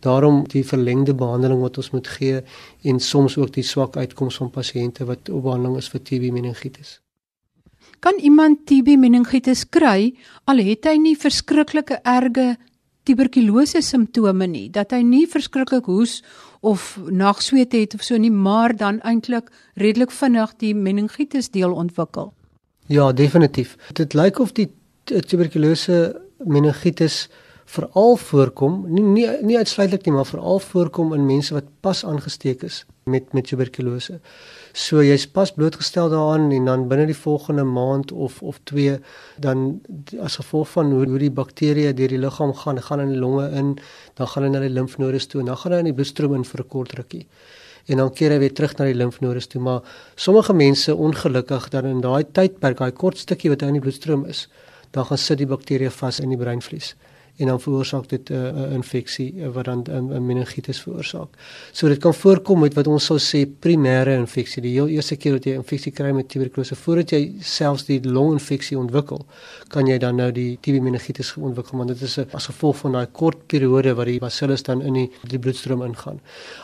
Daarom 0.00 0.38
die 0.48 0.62
verlengde 0.64 1.12
behandeling 1.12 1.60
wat 1.60 1.76
ons 1.82 1.90
moet 1.92 2.08
gee 2.08 2.38
en 2.80 3.00
soms 3.04 3.36
ook 3.36 3.52
die 3.52 3.64
swak 3.70 3.98
uitkoms 4.00 4.38
van 4.40 4.48
pasiënte 4.54 5.04
wat 5.04 5.28
op 5.28 5.42
behandeling 5.44 5.76
is 5.82 5.90
vir 5.92 6.00
TB 6.00 6.30
meningitis. 6.32 6.94
Kan 8.00 8.16
iemand 8.24 8.64
TB 8.64 8.96
meningitis 9.02 9.66
kry 9.68 10.14
al 10.48 10.64
het 10.64 10.88
hy 10.88 10.96
nie 11.02 11.12
verskriklike 11.26 12.00
erge 12.00 12.54
tuberkulose 13.04 13.84
simptome 13.84 14.48
nie, 14.48 14.70
dat 14.72 14.96
hy 14.96 15.02
nie 15.04 15.26
verskriklik 15.28 15.92
hoes 15.92 16.22
of 16.64 16.96
nagsweet 17.12 17.76
het 17.76 18.00
of 18.00 18.02
so 18.02 18.16
nie, 18.16 18.32
maar 18.32 18.72
dan 18.72 19.02
eintlik 19.04 19.52
redelik 19.76 20.10
vinnig 20.10 20.56
die 20.64 20.72
meningitis 20.74 21.52
deel 21.52 21.76
ontwikkel? 21.76 22.32
Ja, 22.86 23.12
definitief. 23.12 23.76
Dit 23.92 24.14
lyk 24.14 24.38
of 24.38 24.52
die 24.54 24.70
tuberkulose 25.06 25.98
meningitis 26.44 27.26
veral 27.66 28.14
voorkom, 28.16 28.84
nie 28.94 29.02
nie, 29.02 29.26
nie 29.42 29.56
uitsluitlik 29.58 30.04
nie, 30.06 30.12
maar 30.14 30.28
veral 30.28 30.60
voorkom 30.62 31.14
in 31.16 31.24
mense 31.26 31.54
wat 31.54 31.66
pas 31.82 32.04
aangesteek 32.06 32.62
is 32.66 32.84
met 33.10 33.32
met 33.34 33.46
tuberkulose. 33.46 34.20
So 34.74 35.02
jy's 35.02 35.26
pas 35.26 35.52
blootgestel 35.54 36.10
daaraan 36.10 36.50
en 36.54 36.70
dan 36.70 36.86
binne 36.90 37.06
die 37.10 37.18
volgende 37.18 37.64
maand 37.64 38.12
of 38.12 38.38
of 38.42 38.60
2 38.70 38.98
dan 39.42 39.80
as 40.22 40.38
gevolg 40.42 40.70
van 40.74 40.92
hoe 40.94 41.06
hoe 41.10 41.18
die 41.22 41.30
bakterieë 41.30 41.94
deur 41.94 42.14
die 42.14 42.22
liggaam 42.22 42.54
gaan, 42.54 42.82
gaan 42.82 43.00
in 43.00 43.14
die 43.14 43.22
longe 43.22 43.50
in, 43.50 43.76
dan 44.14 44.26
gaan 44.26 44.46
hulle 44.46 44.58
na 44.58 44.62
die 44.66 44.74
limfnodes 44.74 45.26
toe 45.26 45.40
en 45.40 45.50
dan 45.50 45.56
gaan 45.62 45.72
hulle 45.72 45.86
in 45.86 45.92
die 45.92 45.98
bloedstroom 45.98 46.34
in 46.34 46.44
vir 46.44 46.60
'n 46.62 46.68
kort 46.68 46.98
rukkie 46.98 47.26
en 47.86 47.96
dan 48.02 48.12
keer 48.12 48.34
hy 48.34 48.38
weer 48.42 48.54
terug 48.54 48.76
na 48.78 48.84
die 48.84 48.98
limfnodes 48.98 49.46
toe 49.46 49.60
maar 49.62 49.82
sommige 50.14 50.52
mense 50.52 50.94
ongelukkig 50.94 51.68
dan 51.74 51.86
in 51.86 52.00
daai 52.00 52.24
tydperk 52.38 52.78
daai 52.78 52.92
kort 52.92 53.18
stukkie 53.18 53.50
wat 53.50 53.62
hy 53.62 53.68
in 53.68 53.78
die 53.78 53.84
bloedstroom 53.84 54.26
is 54.26 54.46
dan 54.90 55.04
gaan 55.04 55.18
sit 55.18 55.38
die 55.38 55.46
bakterie 55.46 55.90
vas 55.90 56.20
in 56.20 56.28
die 56.28 56.38
breinvlies 56.38 56.94
en 57.36 57.46
dan 57.46 57.60
veroorsaak 57.60 58.08
dit 58.08 58.30
'n 58.30 58.34
uh, 58.34 58.72
infeksie 58.72 59.34
uh, 59.34 59.48
wat 59.48 59.64
dan 59.64 59.82
'n 59.88 60.12
uh, 60.12 60.18
meningitis 60.18 60.80
veroorsaak. 60.80 61.28
So 61.72 61.88
dit 61.88 61.98
kan 61.98 62.14
voorkom 62.14 62.60
met 62.60 62.74
wat 62.74 62.86
ons 62.86 63.04
sou 63.04 63.18
sê 63.18 63.46
primêre 63.58 64.16
infeksie. 64.16 64.62
Die 64.62 64.72
heel 64.72 64.88
eerste 64.88 65.16
keer 65.16 65.32
wat 65.32 65.44
jy 65.44 65.52
'n 65.52 65.56
infeksie 65.56 65.92
kry 65.92 66.10
met 66.10 66.28
tuberkulose 66.28 66.74
voordat 66.74 67.10
jy 67.10 67.32
selfs 67.40 67.84
die 67.84 68.00
longinfeksie 68.02 68.78
ontwikkel, 68.78 69.26
kan 69.76 69.88
jy 69.90 69.98
dan 70.00 70.16
nou 70.16 70.30
die 70.32 70.56
TB 70.64 70.80
meningitis 70.80 71.34
ontwikkel 71.36 71.76
want 71.76 71.92
dit 71.92 72.02
is 72.08 72.16
'n 72.18 72.28
as 72.38 72.48
gevolg 72.48 72.76
van 72.82 72.92
daai 72.96 73.08
kort 73.12 73.46
periode 73.52 73.92
wat 73.98 74.06
die 74.06 74.18
bacillus 74.18 74.62
dan 74.62 74.80
in 74.80 74.94
die, 74.94 75.10
die 75.28 75.38
bloedstroom 75.38 75.82
ingaan. 75.82 76.20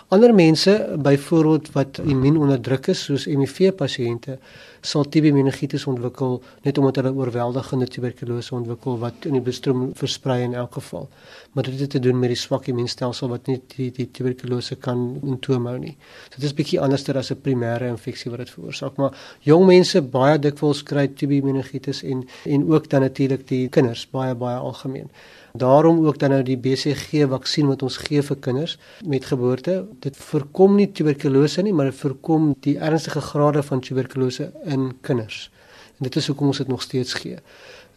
Ander 0.09 0.33
mense, 0.35 0.73
byvoorbeeld 0.97 1.73
wat 1.73 1.99
immuunonderdruk 1.99 2.89
is 2.89 3.05
soos 3.05 3.25
HIV 3.25 3.75
pasiënte, 3.77 4.39
sal 4.81 5.05
TB 5.05 5.31
meningitis 5.33 5.85
ontwikkel 5.87 6.41
net 6.65 6.79
omdat 6.79 6.97
hulle 6.97 7.13
oorweldigende 7.15 7.87
tuberkulose 7.87 8.55
ontwikkel 8.55 8.99
wat 8.99 9.27
in 9.29 9.37
die 9.39 9.43
bloedstroom 9.45 9.93
versprei 9.95 10.43
in 10.43 10.55
elk 10.55 10.73
geval. 10.73 11.09
Maar 11.53 11.69
dit 11.69 11.81
het 11.81 11.91
te 11.91 12.01
doen 12.01 12.19
met 12.19 12.33
die 12.33 12.39
swak 12.39 12.67
immuunstelsel 12.67 13.29
wat 13.29 13.47
nie 13.47 13.61
die 13.77 13.91
die 13.95 14.09
tuberkulose 14.11 14.77
kan 14.77 15.21
intoomhou 15.23 15.77
nie. 15.79 15.97
So 16.31 16.41
dit 16.41 16.49
is 16.51 16.57
bietjie 16.59 16.81
anderster 16.81 17.17
as 17.19 17.31
'n 17.31 17.41
primêre 17.43 17.87
infeksie 17.89 18.31
wat 18.31 18.41
dit 18.41 18.51
veroorsaak, 18.51 18.97
maar 18.97 19.13
jong 19.41 19.67
mense 19.67 20.03
baie 20.03 20.39
dikwels 20.39 20.83
kry 20.83 21.07
TB 21.07 21.43
meningitis 21.45 22.03
en 22.03 22.27
en 22.45 22.69
ook 22.73 22.89
dan 22.89 23.02
natuurlik 23.03 23.47
die 23.49 23.69
kinders 23.69 24.05
baie 24.11 24.35
baie 24.39 24.57
algemeen. 24.57 25.11
Daarom 25.53 26.07
ook 26.07 26.19
dan 26.19 26.31
nou 26.33 26.43
die 26.43 26.57
BCG 26.57 27.27
vaksin 27.29 27.69
wat 27.69 27.83
ons 27.83 27.97
gee 28.07 28.23
vir 28.23 28.37
kinders 28.41 28.79
met 29.05 29.25
geboorte. 29.29 29.83
Dit 30.01 30.17
voorkom 30.17 30.79
nie 30.79 30.89
tuberkulose 30.93 31.63
nie, 31.63 31.73
maar 31.73 31.91
dit 31.91 31.99
voorkom 32.01 32.55
die 32.65 32.79
ernstige 32.79 33.21
grade 33.21 33.63
van 33.63 33.81
tuberkulose 33.81 34.53
in 34.65 34.93
kinders. 35.01 35.51
En 35.99 36.09
dit 36.09 36.17
is 36.17 36.27
hoekom 36.27 36.47
ons 36.47 36.63
dit 36.63 36.69
nog 36.69 36.83
steeds 36.83 37.15
gee. 37.15 37.39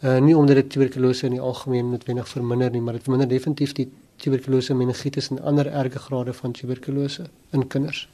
Uh 0.04 0.18
nie 0.20 0.36
omdat 0.38 0.56
dit 0.56 0.70
tuberkulose 0.70 1.26
in 1.26 1.38
die 1.38 1.42
algemeen 1.42 1.90
noodwendig 1.90 2.28
verminder 2.28 2.72
nie, 2.72 2.82
maar 2.82 2.94
dit 3.00 3.04
verminder 3.04 3.30
definitief 3.30 3.74
die 3.74 3.88
tuberkulose 4.22 4.76
meningitis 4.76 5.30
en 5.30 5.42
ander 5.42 5.68
erge 5.72 6.00
grade 6.00 6.34
van 6.34 6.52
tuberkulose 6.52 7.30
in 7.52 7.68
kinders. 7.68 8.08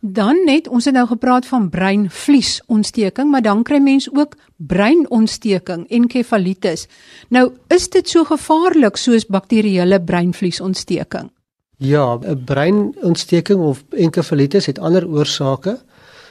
Dan 0.00 0.44
net, 0.44 0.68
ons 0.68 0.84
het 0.84 0.94
nou 0.94 1.06
gepraat 1.06 1.46
van 1.46 1.68
breinvliesontsteking, 1.70 3.30
maar 3.30 3.42
dan 3.42 3.62
kry 3.62 3.78
mens 3.78 4.08
ook 4.14 4.34
breinontsteking, 4.56 5.88
enkefalitis. 5.88 6.86
Nou, 7.28 7.52
is 7.68 7.88
dit 7.88 8.08
so 8.08 8.24
gevaarlik 8.24 8.96
soos 8.96 9.26
bakterieële 9.26 10.02
breinvliesontsteking? 10.02 11.30
Ja, 11.76 12.18
'n 12.18 12.44
breinontsteking 12.44 13.60
of 13.60 13.84
enkefalitis 13.90 14.66
het 14.66 14.78
ander 14.78 15.08
oorsake. 15.08 15.78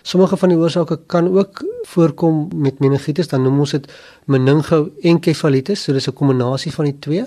Sommige 0.02 0.38
van 0.38 0.50
die 0.50 0.58
oorsake 0.58 1.00
kan 1.06 1.28
ook 1.38 1.66
voorkom 1.82 2.48
met 2.56 2.80
meningitis, 2.80 3.28
dan 3.28 3.42
noem 3.42 3.60
ons 3.60 3.72
dit 3.72 3.92
meningoenkefalitis, 4.26 5.84
so 5.84 5.94
dis 5.94 6.08
'n 6.08 6.14
kombinasie 6.14 6.74
van 6.74 6.86
die 6.86 7.00
twee. 7.00 7.26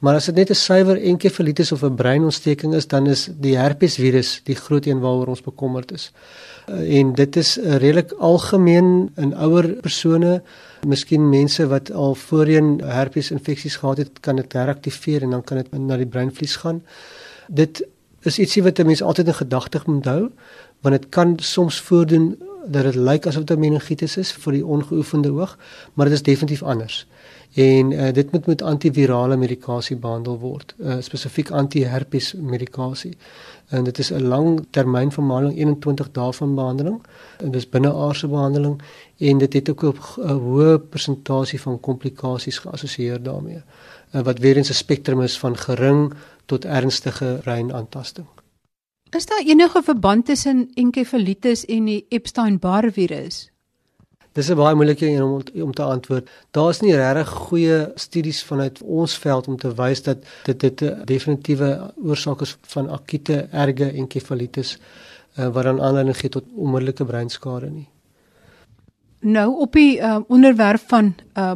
Maar 0.00 0.14
as 0.16 0.24
dit 0.30 0.34
net 0.34 0.50
'n 0.50 0.54
suiwer 0.54 1.02
enkefalitis 1.02 1.72
of 1.72 1.82
'n 1.84 1.94
breinontsteking 1.94 2.74
is, 2.74 2.86
dan 2.86 3.06
is 3.06 3.28
die 3.32 3.56
herpesvirus 3.56 4.40
die 4.44 4.54
groot 4.54 4.86
een 4.86 5.00
waaroor 5.00 5.26
ons 5.26 5.42
bekommerd 5.42 5.92
is. 5.92 6.12
Uh, 6.68 6.98
en 6.98 7.12
dit 7.14 7.36
is 7.36 7.58
uh, 7.58 7.76
redelik 7.76 8.12
algemeen 8.12 9.10
in 9.16 9.34
ouer 9.36 9.68
persone, 9.80 10.42
miskien 10.86 11.28
mense 11.28 11.66
wat 11.66 11.92
al 11.92 12.14
voorheen 12.14 12.80
herpesinfeksies 12.84 13.76
gehad 13.76 13.96
het, 13.96 14.20
kan 14.20 14.36
dit 14.36 14.52
heraktiveer 14.52 15.22
en 15.22 15.30
dan 15.30 15.44
kan 15.44 15.56
dit 15.56 15.78
na 15.78 15.96
die 15.96 16.06
breinvlies 16.06 16.56
gaan. 16.56 16.82
Dit 17.48 17.86
is 18.22 18.38
ietsie 18.38 18.62
wat 18.62 18.78
'n 18.78 18.86
mens 18.86 19.02
altyd 19.02 19.26
in 19.26 19.34
gedagte 19.34 19.80
moet 19.84 20.04
hou 20.04 20.30
want 20.80 20.94
dit 20.94 21.08
kan 21.08 21.34
soms 21.38 21.80
voordoen 21.80 22.38
dat 22.66 22.82
dit 22.82 22.94
lyk 22.94 23.26
asof 23.26 23.44
dit 23.44 23.58
meningitis 23.58 24.16
is 24.16 24.32
vir 24.32 24.52
die 24.52 24.66
ongeoefende 24.66 25.32
oog, 25.32 25.58
maar 25.94 26.06
dit 26.06 26.14
is 26.14 26.22
definitief 26.22 26.62
anders. 26.62 27.06
En 27.54 27.90
uh, 27.90 28.12
dit 28.12 28.32
moet 28.32 28.46
met 28.46 28.62
antivirale 28.62 29.36
medikasie 29.36 29.96
behandel 29.96 30.38
word, 30.38 30.74
uh, 30.78 30.96
spesifiek 31.00 31.50
antiherpes 31.50 32.32
medikasie. 32.34 33.16
En 33.68 33.84
dit 33.84 33.98
is 33.98 34.12
'n 34.12 34.22
lang 34.22 34.66
termyn 34.70 35.08
behandeling, 35.08 35.58
21 35.58 36.10
dae 36.10 36.32
van 36.32 36.54
behandeling. 36.54 37.02
En 37.38 37.50
dis 37.50 37.68
binneaardse 37.68 38.28
behandeling 38.28 38.80
en 39.18 39.38
dit 39.38 39.52
het 39.52 39.70
ook 39.70 39.82
'n 39.82 40.28
hoë 40.28 40.78
persentasie 40.78 41.60
van 41.60 41.80
komplikasies 41.80 42.58
geassosieer 42.58 43.22
daarmee. 43.22 43.62
Uh, 44.12 44.20
wat 44.22 44.38
weer 44.38 44.56
eens 44.56 44.70
'n 44.70 44.74
spektrum 44.74 45.20
is 45.20 45.38
van 45.38 45.56
gering 45.56 46.14
tot 46.46 46.64
ernstige 46.64 47.40
reinaantasting. 47.42 48.26
Is 49.10 49.26
daar 49.26 49.42
enige 49.44 49.82
verband 49.82 50.26
tussen 50.26 50.70
enkefalitis 50.74 51.64
en 51.64 51.84
die 51.84 52.04
Epstein-Barr 52.08 52.92
virus? 52.92 53.50
Dis 54.32 54.50
'n 54.50 54.54
baie 54.54 54.74
moeilike 54.74 55.06
een 55.06 55.22
om 55.22 55.42
om 55.62 55.72
te 55.72 55.82
antwoord. 55.82 56.30
Daar's 56.50 56.80
nie 56.80 56.94
regtig 56.94 57.28
goeie 57.28 57.90
studies 57.94 58.44
vanuit 58.44 58.82
ons 58.82 59.18
veld 59.18 59.48
om 59.48 59.56
te 59.56 59.74
wys 59.74 60.02
dat 60.02 60.18
dit 60.44 60.60
dit 60.60 60.82
'n 60.82 61.02
definitiewe 61.04 61.92
oorsaak 62.04 62.40
is 62.40 62.56
van 62.60 62.88
akute 62.88 63.48
erge 63.50 63.90
enkefalitis 63.90 64.78
uh, 65.38 65.48
wat 65.48 65.62
dan 65.62 65.80
aanleiding 65.80 66.16
gee 66.16 66.30
tot 66.30 66.44
onmiddellike 66.54 67.04
breinskade 67.04 67.70
nie. 67.70 67.88
Nou 69.20 69.58
op 69.58 69.72
die 69.72 69.98
uh, 69.98 70.18
onderwerp 70.28 70.80
van 70.86 71.14
uh, 71.36 71.52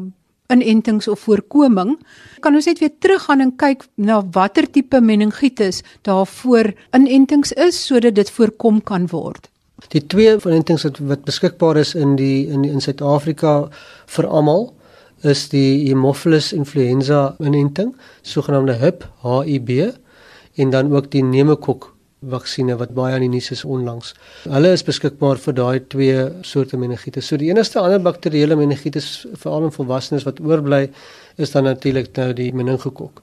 inentings 0.52 1.08
of 1.08 1.20
voorkoming, 1.24 1.96
kan 2.44 2.54
ons 2.54 2.68
net 2.68 2.82
weer 2.82 2.92
teruggaan 3.00 3.40
en 3.40 3.52
kyk 3.56 3.86
na 3.96 4.20
watter 4.36 4.66
tipe 4.70 5.00
meningitis 5.00 5.82
daarvoor 6.04 6.72
inentings 6.96 7.54
is 7.56 7.78
sodat 7.86 8.18
dit 8.18 8.30
voorkom 8.30 8.82
kan 8.84 9.08
word. 9.12 9.48
Die 9.92 10.04
twee 10.06 10.36
inentings 10.36 10.84
wat, 10.86 11.00
wat 11.00 11.24
beskikbaar 11.24 11.80
is 11.80 11.94
in 11.94 12.16
die 12.20 12.46
in 12.48 12.64
in 12.64 12.80
Suid-Afrika 12.80 13.70
vir 14.16 14.28
almal 14.28 14.72
is 15.24 15.48
die 15.48 15.88
Haemophilus 15.88 16.52
influenza 16.52 17.34
inenting, 17.40 17.94
sogenaamde 18.22 18.76
HIB, 18.76 19.06
HIB 19.24 19.70
en 20.60 20.70
dan 20.70 20.92
ook 20.92 21.10
die 21.10 21.24
pneumokok 21.24 21.93
vaksines 22.30 22.78
wat 22.78 22.94
baie 22.94 23.14
aan 23.14 23.24
die 23.26 23.28
nuus 23.28 23.50
is 23.50 23.64
onlangs. 23.64 24.14
Hulle 24.44 24.72
is 24.72 24.84
beskikbaar 24.86 25.38
vir 25.38 25.54
daai 25.54 25.80
twee 25.88 26.28
soorte 26.42 26.76
meningitis. 26.76 27.26
So 27.26 27.36
die 27.36 27.50
enigste 27.50 27.80
ander 27.80 28.00
bakterieële 28.00 28.56
meningitis 28.56 29.26
veral 29.34 29.68
in 29.68 29.76
volwassenes 29.76 30.26
wat 30.28 30.40
oorbly 30.40 30.88
is 31.36 31.50
dan 31.50 31.64
natuurlik 31.64 32.12
nou 32.16 32.32
die 32.32 32.52
meningokok. 32.54 33.22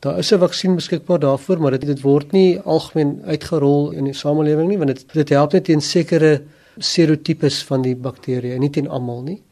Daar 0.00 0.18
is 0.18 0.32
'n 0.32 0.38
vaksin 0.38 0.74
beskikbaar 0.74 1.18
daarvoor, 1.18 1.60
maar 1.60 1.70
dit 1.70 1.86
dit 1.86 2.00
word 2.00 2.32
nie 2.32 2.58
algemeen 2.60 3.20
uitgerol 3.26 3.90
in 3.90 4.04
die 4.04 4.14
samelewing 4.14 4.68
nie, 4.68 4.78
want 4.78 4.88
dit 4.88 5.12
dit 5.12 5.28
help 5.28 5.52
net 5.52 5.64
teen 5.64 5.80
sekere 5.80 6.42
serotipes 6.78 7.62
van 7.64 7.82
die 7.82 7.96
bakterieë, 7.96 8.58
nie 8.58 8.70
teen 8.70 8.88
almal 8.88 9.22
nie. 9.22 9.42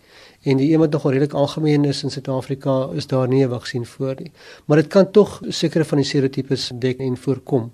En 0.42 0.56
die 0.56 0.72
een 0.72 0.78
wat 0.78 0.90
nog 0.90 1.04
redelik 1.04 1.32
algemeen 1.32 1.84
is 1.84 2.02
in 2.02 2.11
Suid-Afrika, 2.11 2.88
is 2.94 3.06
daar 3.06 3.28
nie 3.28 3.44
'n 3.44 3.50
vaksin 3.50 3.84
vir 3.84 4.14
nie. 4.18 4.32
Maar 4.64 4.76
dit 4.76 4.87
kan 4.87 5.11
tog 5.11 5.42
sekere 5.48 5.84
van 5.84 5.98
die 5.98 6.06
serotipes 6.06 6.70
dek 6.74 6.98
en 6.98 7.16
voorkom. 7.16 7.72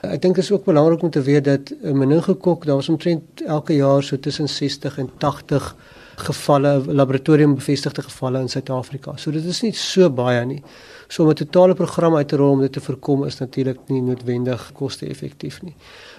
Ek 0.00 0.22
dink 0.22 0.34
dit 0.34 0.44
is 0.44 0.52
ook 0.52 0.64
belangrik 0.64 1.02
om 1.02 1.10
te 1.10 1.20
weet 1.22 1.44
dat 1.44 1.72
'n 1.82 1.98
meningokok, 1.98 2.64
daar 2.64 2.76
was 2.76 2.88
omtrent 2.88 3.42
elke 3.42 3.74
jaar 3.74 4.02
so 4.02 4.16
tussen 4.16 4.48
60 4.48 4.98
en 4.98 5.10
80 5.18 5.76
gevalle 6.16 6.82
laboratorium 6.86 7.54
bevestigde 7.54 8.02
gevalle 8.02 8.40
in 8.40 8.48
Suid-Afrika. 8.48 9.16
So 9.16 9.30
dit 9.30 9.44
is 9.44 9.62
nie 9.62 9.72
so 9.72 10.10
baie 10.10 10.44
nie. 10.46 10.62
So 11.08 11.22
om 11.22 11.30
'n 11.30 11.34
totale 11.34 11.74
program 11.74 12.16
uit 12.16 12.28
te 12.28 12.36
rol 12.36 12.50
om 12.50 12.60
dit 12.60 12.72
te 12.72 12.80
voorkom 12.80 13.24
is 13.24 13.38
natuurlik 13.38 13.78
nie 13.88 14.02
noodwendig 14.02 14.72
koste-effektief 14.72 15.62
nie. 15.62 15.74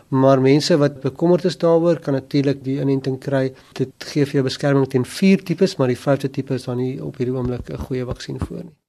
Maar 0.08 0.42
mense 0.42 0.78
wat 0.78 1.02
bekommerd 1.02 1.46
is 1.46 1.58
daaroor 1.58 2.00
kan 2.00 2.14
natuurlik 2.14 2.64
die 2.64 2.80
inenting 2.80 3.20
kry. 3.20 3.54
Dit 3.74 3.92
gee 3.98 4.26
vir 4.26 4.34
jou 4.34 4.44
beskerming 4.44 4.88
teen 4.88 5.06
vier 5.06 5.44
tipes, 5.44 5.76
maar 5.76 5.88
die 5.88 5.98
vyfde 5.98 6.30
tipe 6.30 6.54
is 6.54 6.64
dan 6.64 6.78
nie 6.78 7.04
op 7.04 7.18
hierdie 7.18 7.36
oomblik 7.36 7.70
'n 7.70 7.78
goeie 7.78 8.06
vaksin 8.06 8.40
vir 8.40 8.64
nie. 8.64 8.81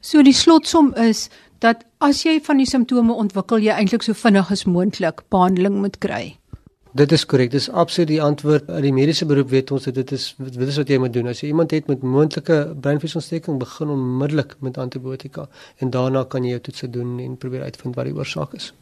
So 0.00 0.22
die 0.22 0.34
slotsom 0.36 0.92
is 0.94 1.28
dat 1.58 1.82
as 1.98 2.22
jy 2.22 2.38
van 2.46 2.60
die 2.60 2.68
simptome 2.68 3.16
ontwikkel, 3.18 3.58
jy 3.58 3.74
eintlik 3.74 4.04
so 4.06 4.14
vinnig 4.14 4.50
as 4.54 4.66
moontlik 4.68 5.24
behandeling 5.32 5.80
moet 5.82 5.98
kry. 5.98 6.36
Dit 6.98 7.12
is 7.12 7.24
korrek. 7.28 7.50
Dis 7.52 7.68
absoluut 7.68 8.08
die 8.08 8.22
antwoord. 8.22 8.70
Uit 8.70 8.82
die 8.86 8.94
mediese 8.94 9.26
beroep 9.28 9.50
weet 9.52 9.70
ons 9.74 9.84
dat 9.90 9.98
dit 9.98 10.12
is 10.16 10.30
dit 10.38 10.64
is 10.64 10.78
wat 10.80 10.88
jy 10.88 10.98
moet 11.02 11.12
doen. 11.12 11.28
As 11.30 11.42
jy 11.42 11.50
iemand 11.52 11.74
het 11.74 11.90
met 11.90 12.02
moontlike 12.02 12.58
breinvliesontsteking, 12.80 13.58
begin 13.60 13.92
onmiddellik 13.94 14.56
met 14.64 14.78
antibiotika 14.78 15.48
en 15.78 15.92
daarna 15.94 16.24
kan 16.24 16.46
jy 16.46 16.56
jou 16.56 16.64
toetse 16.70 16.90
doen 16.90 17.18
en 17.22 17.36
probeer 17.36 17.66
uitvind 17.68 17.98
wat 17.98 18.08
die 18.08 18.16
oorsaak 18.16 18.54
is. 18.58 18.72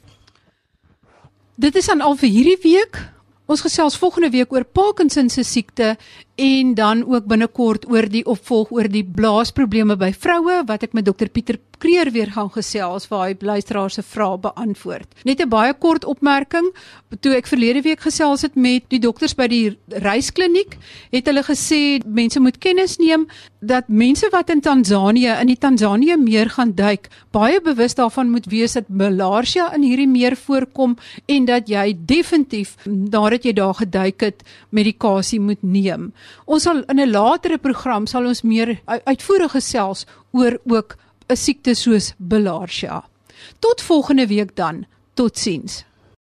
Dit 1.57 1.77
is 1.77 1.89
aan 1.91 2.05
al 2.05 2.17
vir 2.21 2.29
hierdie 2.29 2.59
week. 2.63 3.01
Ons 3.47 3.63
gesels 3.63 3.95
volgende 3.95 4.33
week 4.35 4.51
oor 4.51 4.65
Parkinson 4.67 5.29
se 5.31 5.45
siekte 5.47 5.93
en 6.35 6.73
dan 6.75 7.05
ook 7.07 7.29
binnekort 7.31 7.85
oor 7.87 8.09
die 8.11 8.25
opvolg 8.27 8.73
oor 8.75 8.89
die 8.91 9.05
blaasprobleme 9.07 9.95
by 10.01 10.09
vroue 10.19 10.65
wat 10.67 10.83
ek 10.83 10.97
met 10.99 11.07
dokter 11.07 11.31
Pieter 11.31 11.61
Kreer 11.79 12.11
weer 12.11 12.31
gaan 12.33 12.51
gesels 12.51 13.09
waar 13.09 13.27
hy 13.29 13.35
luisteraars 13.41 13.99
se 13.99 14.03
vrae 14.03 14.39
beantwoord. 14.41 15.09
Net 15.25 15.41
'n 15.41 15.49
baie 15.49 15.75
kort 15.75 16.05
opmerking, 16.05 16.73
toe 17.21 17.35
ek 17.37 17.47
verlede 17.47 17.83
week 17.83 18.01
gesels 18.01 18.43
het 18.43 18.55
met 18.55 18.85
die 18.89 18.99
dokters 18.99 19.35
by 19.35 19.47
die 19.47 19.79
reiskliniek, 19.89 20.77
het 21.11 21.27
hulle 21.27 21.43
gesê 21.43 22.01
mense 22.07 22.41
moet 22.41 22.59
kennis 22.59 22.97
neem 22.99 23.27
dat 23.61 23.89
mense 23.89 24.29
wat 24.33 24.51
in 24.51 24.61
Tansanië 24.61 25.41
in 25.41 25.47
die 25.47 25.59
Tansanië 25.59 26.17
meer 26.17 26.51
gaan 26.51 26.73
duik, 26.75 27.09
baie 27.31 27.61
bewus 27.61 27.95
daarvan 27.95 28.31
moet 28.31 28.47
wees 28.47 28.73
dat 28.73 28.89
malaria 28.89 29.73
in 29.75 29.83
hierdie 29.83 30.09
meer 30.09 30.37
voorkom 30.37 30.97
en 31.27 31.45
dat 31.45 31.69
jy 31.69 31.97
definitief 32.07 32.77
nadat 32.85 33.45
jy 33.45 33.53
daar 33.53 33.75
geduik 33.75 34.21
het, 34.21 34.43
medikasie 34.71 35.41
moet 35.41 35.63
neem. 35.63 36.13
Ons 36.47 36.63
sal 36.63 36.85
in 36.89 37.01
'n 37.01 37.11
latere 37.11 37.59
program 37.59 38.07
sal 38.07 38.27
ons 38.27 38.43
meer 38.43 38.81
uitvoerig 38.87 39.51
gesels 39.51 40.07
oor 40.33 40.59
ook 40.67 40.97
'n 41.29 41.37
siekte 41.37 41.75
soos 41.75 42.15
bilharzia. 42.17 43.05
Tot 43.59 43.83
volgende 43.83 44.27
week 44.27 44.57
dan. 44.57 44.87
Totsiens. 45.15 45.85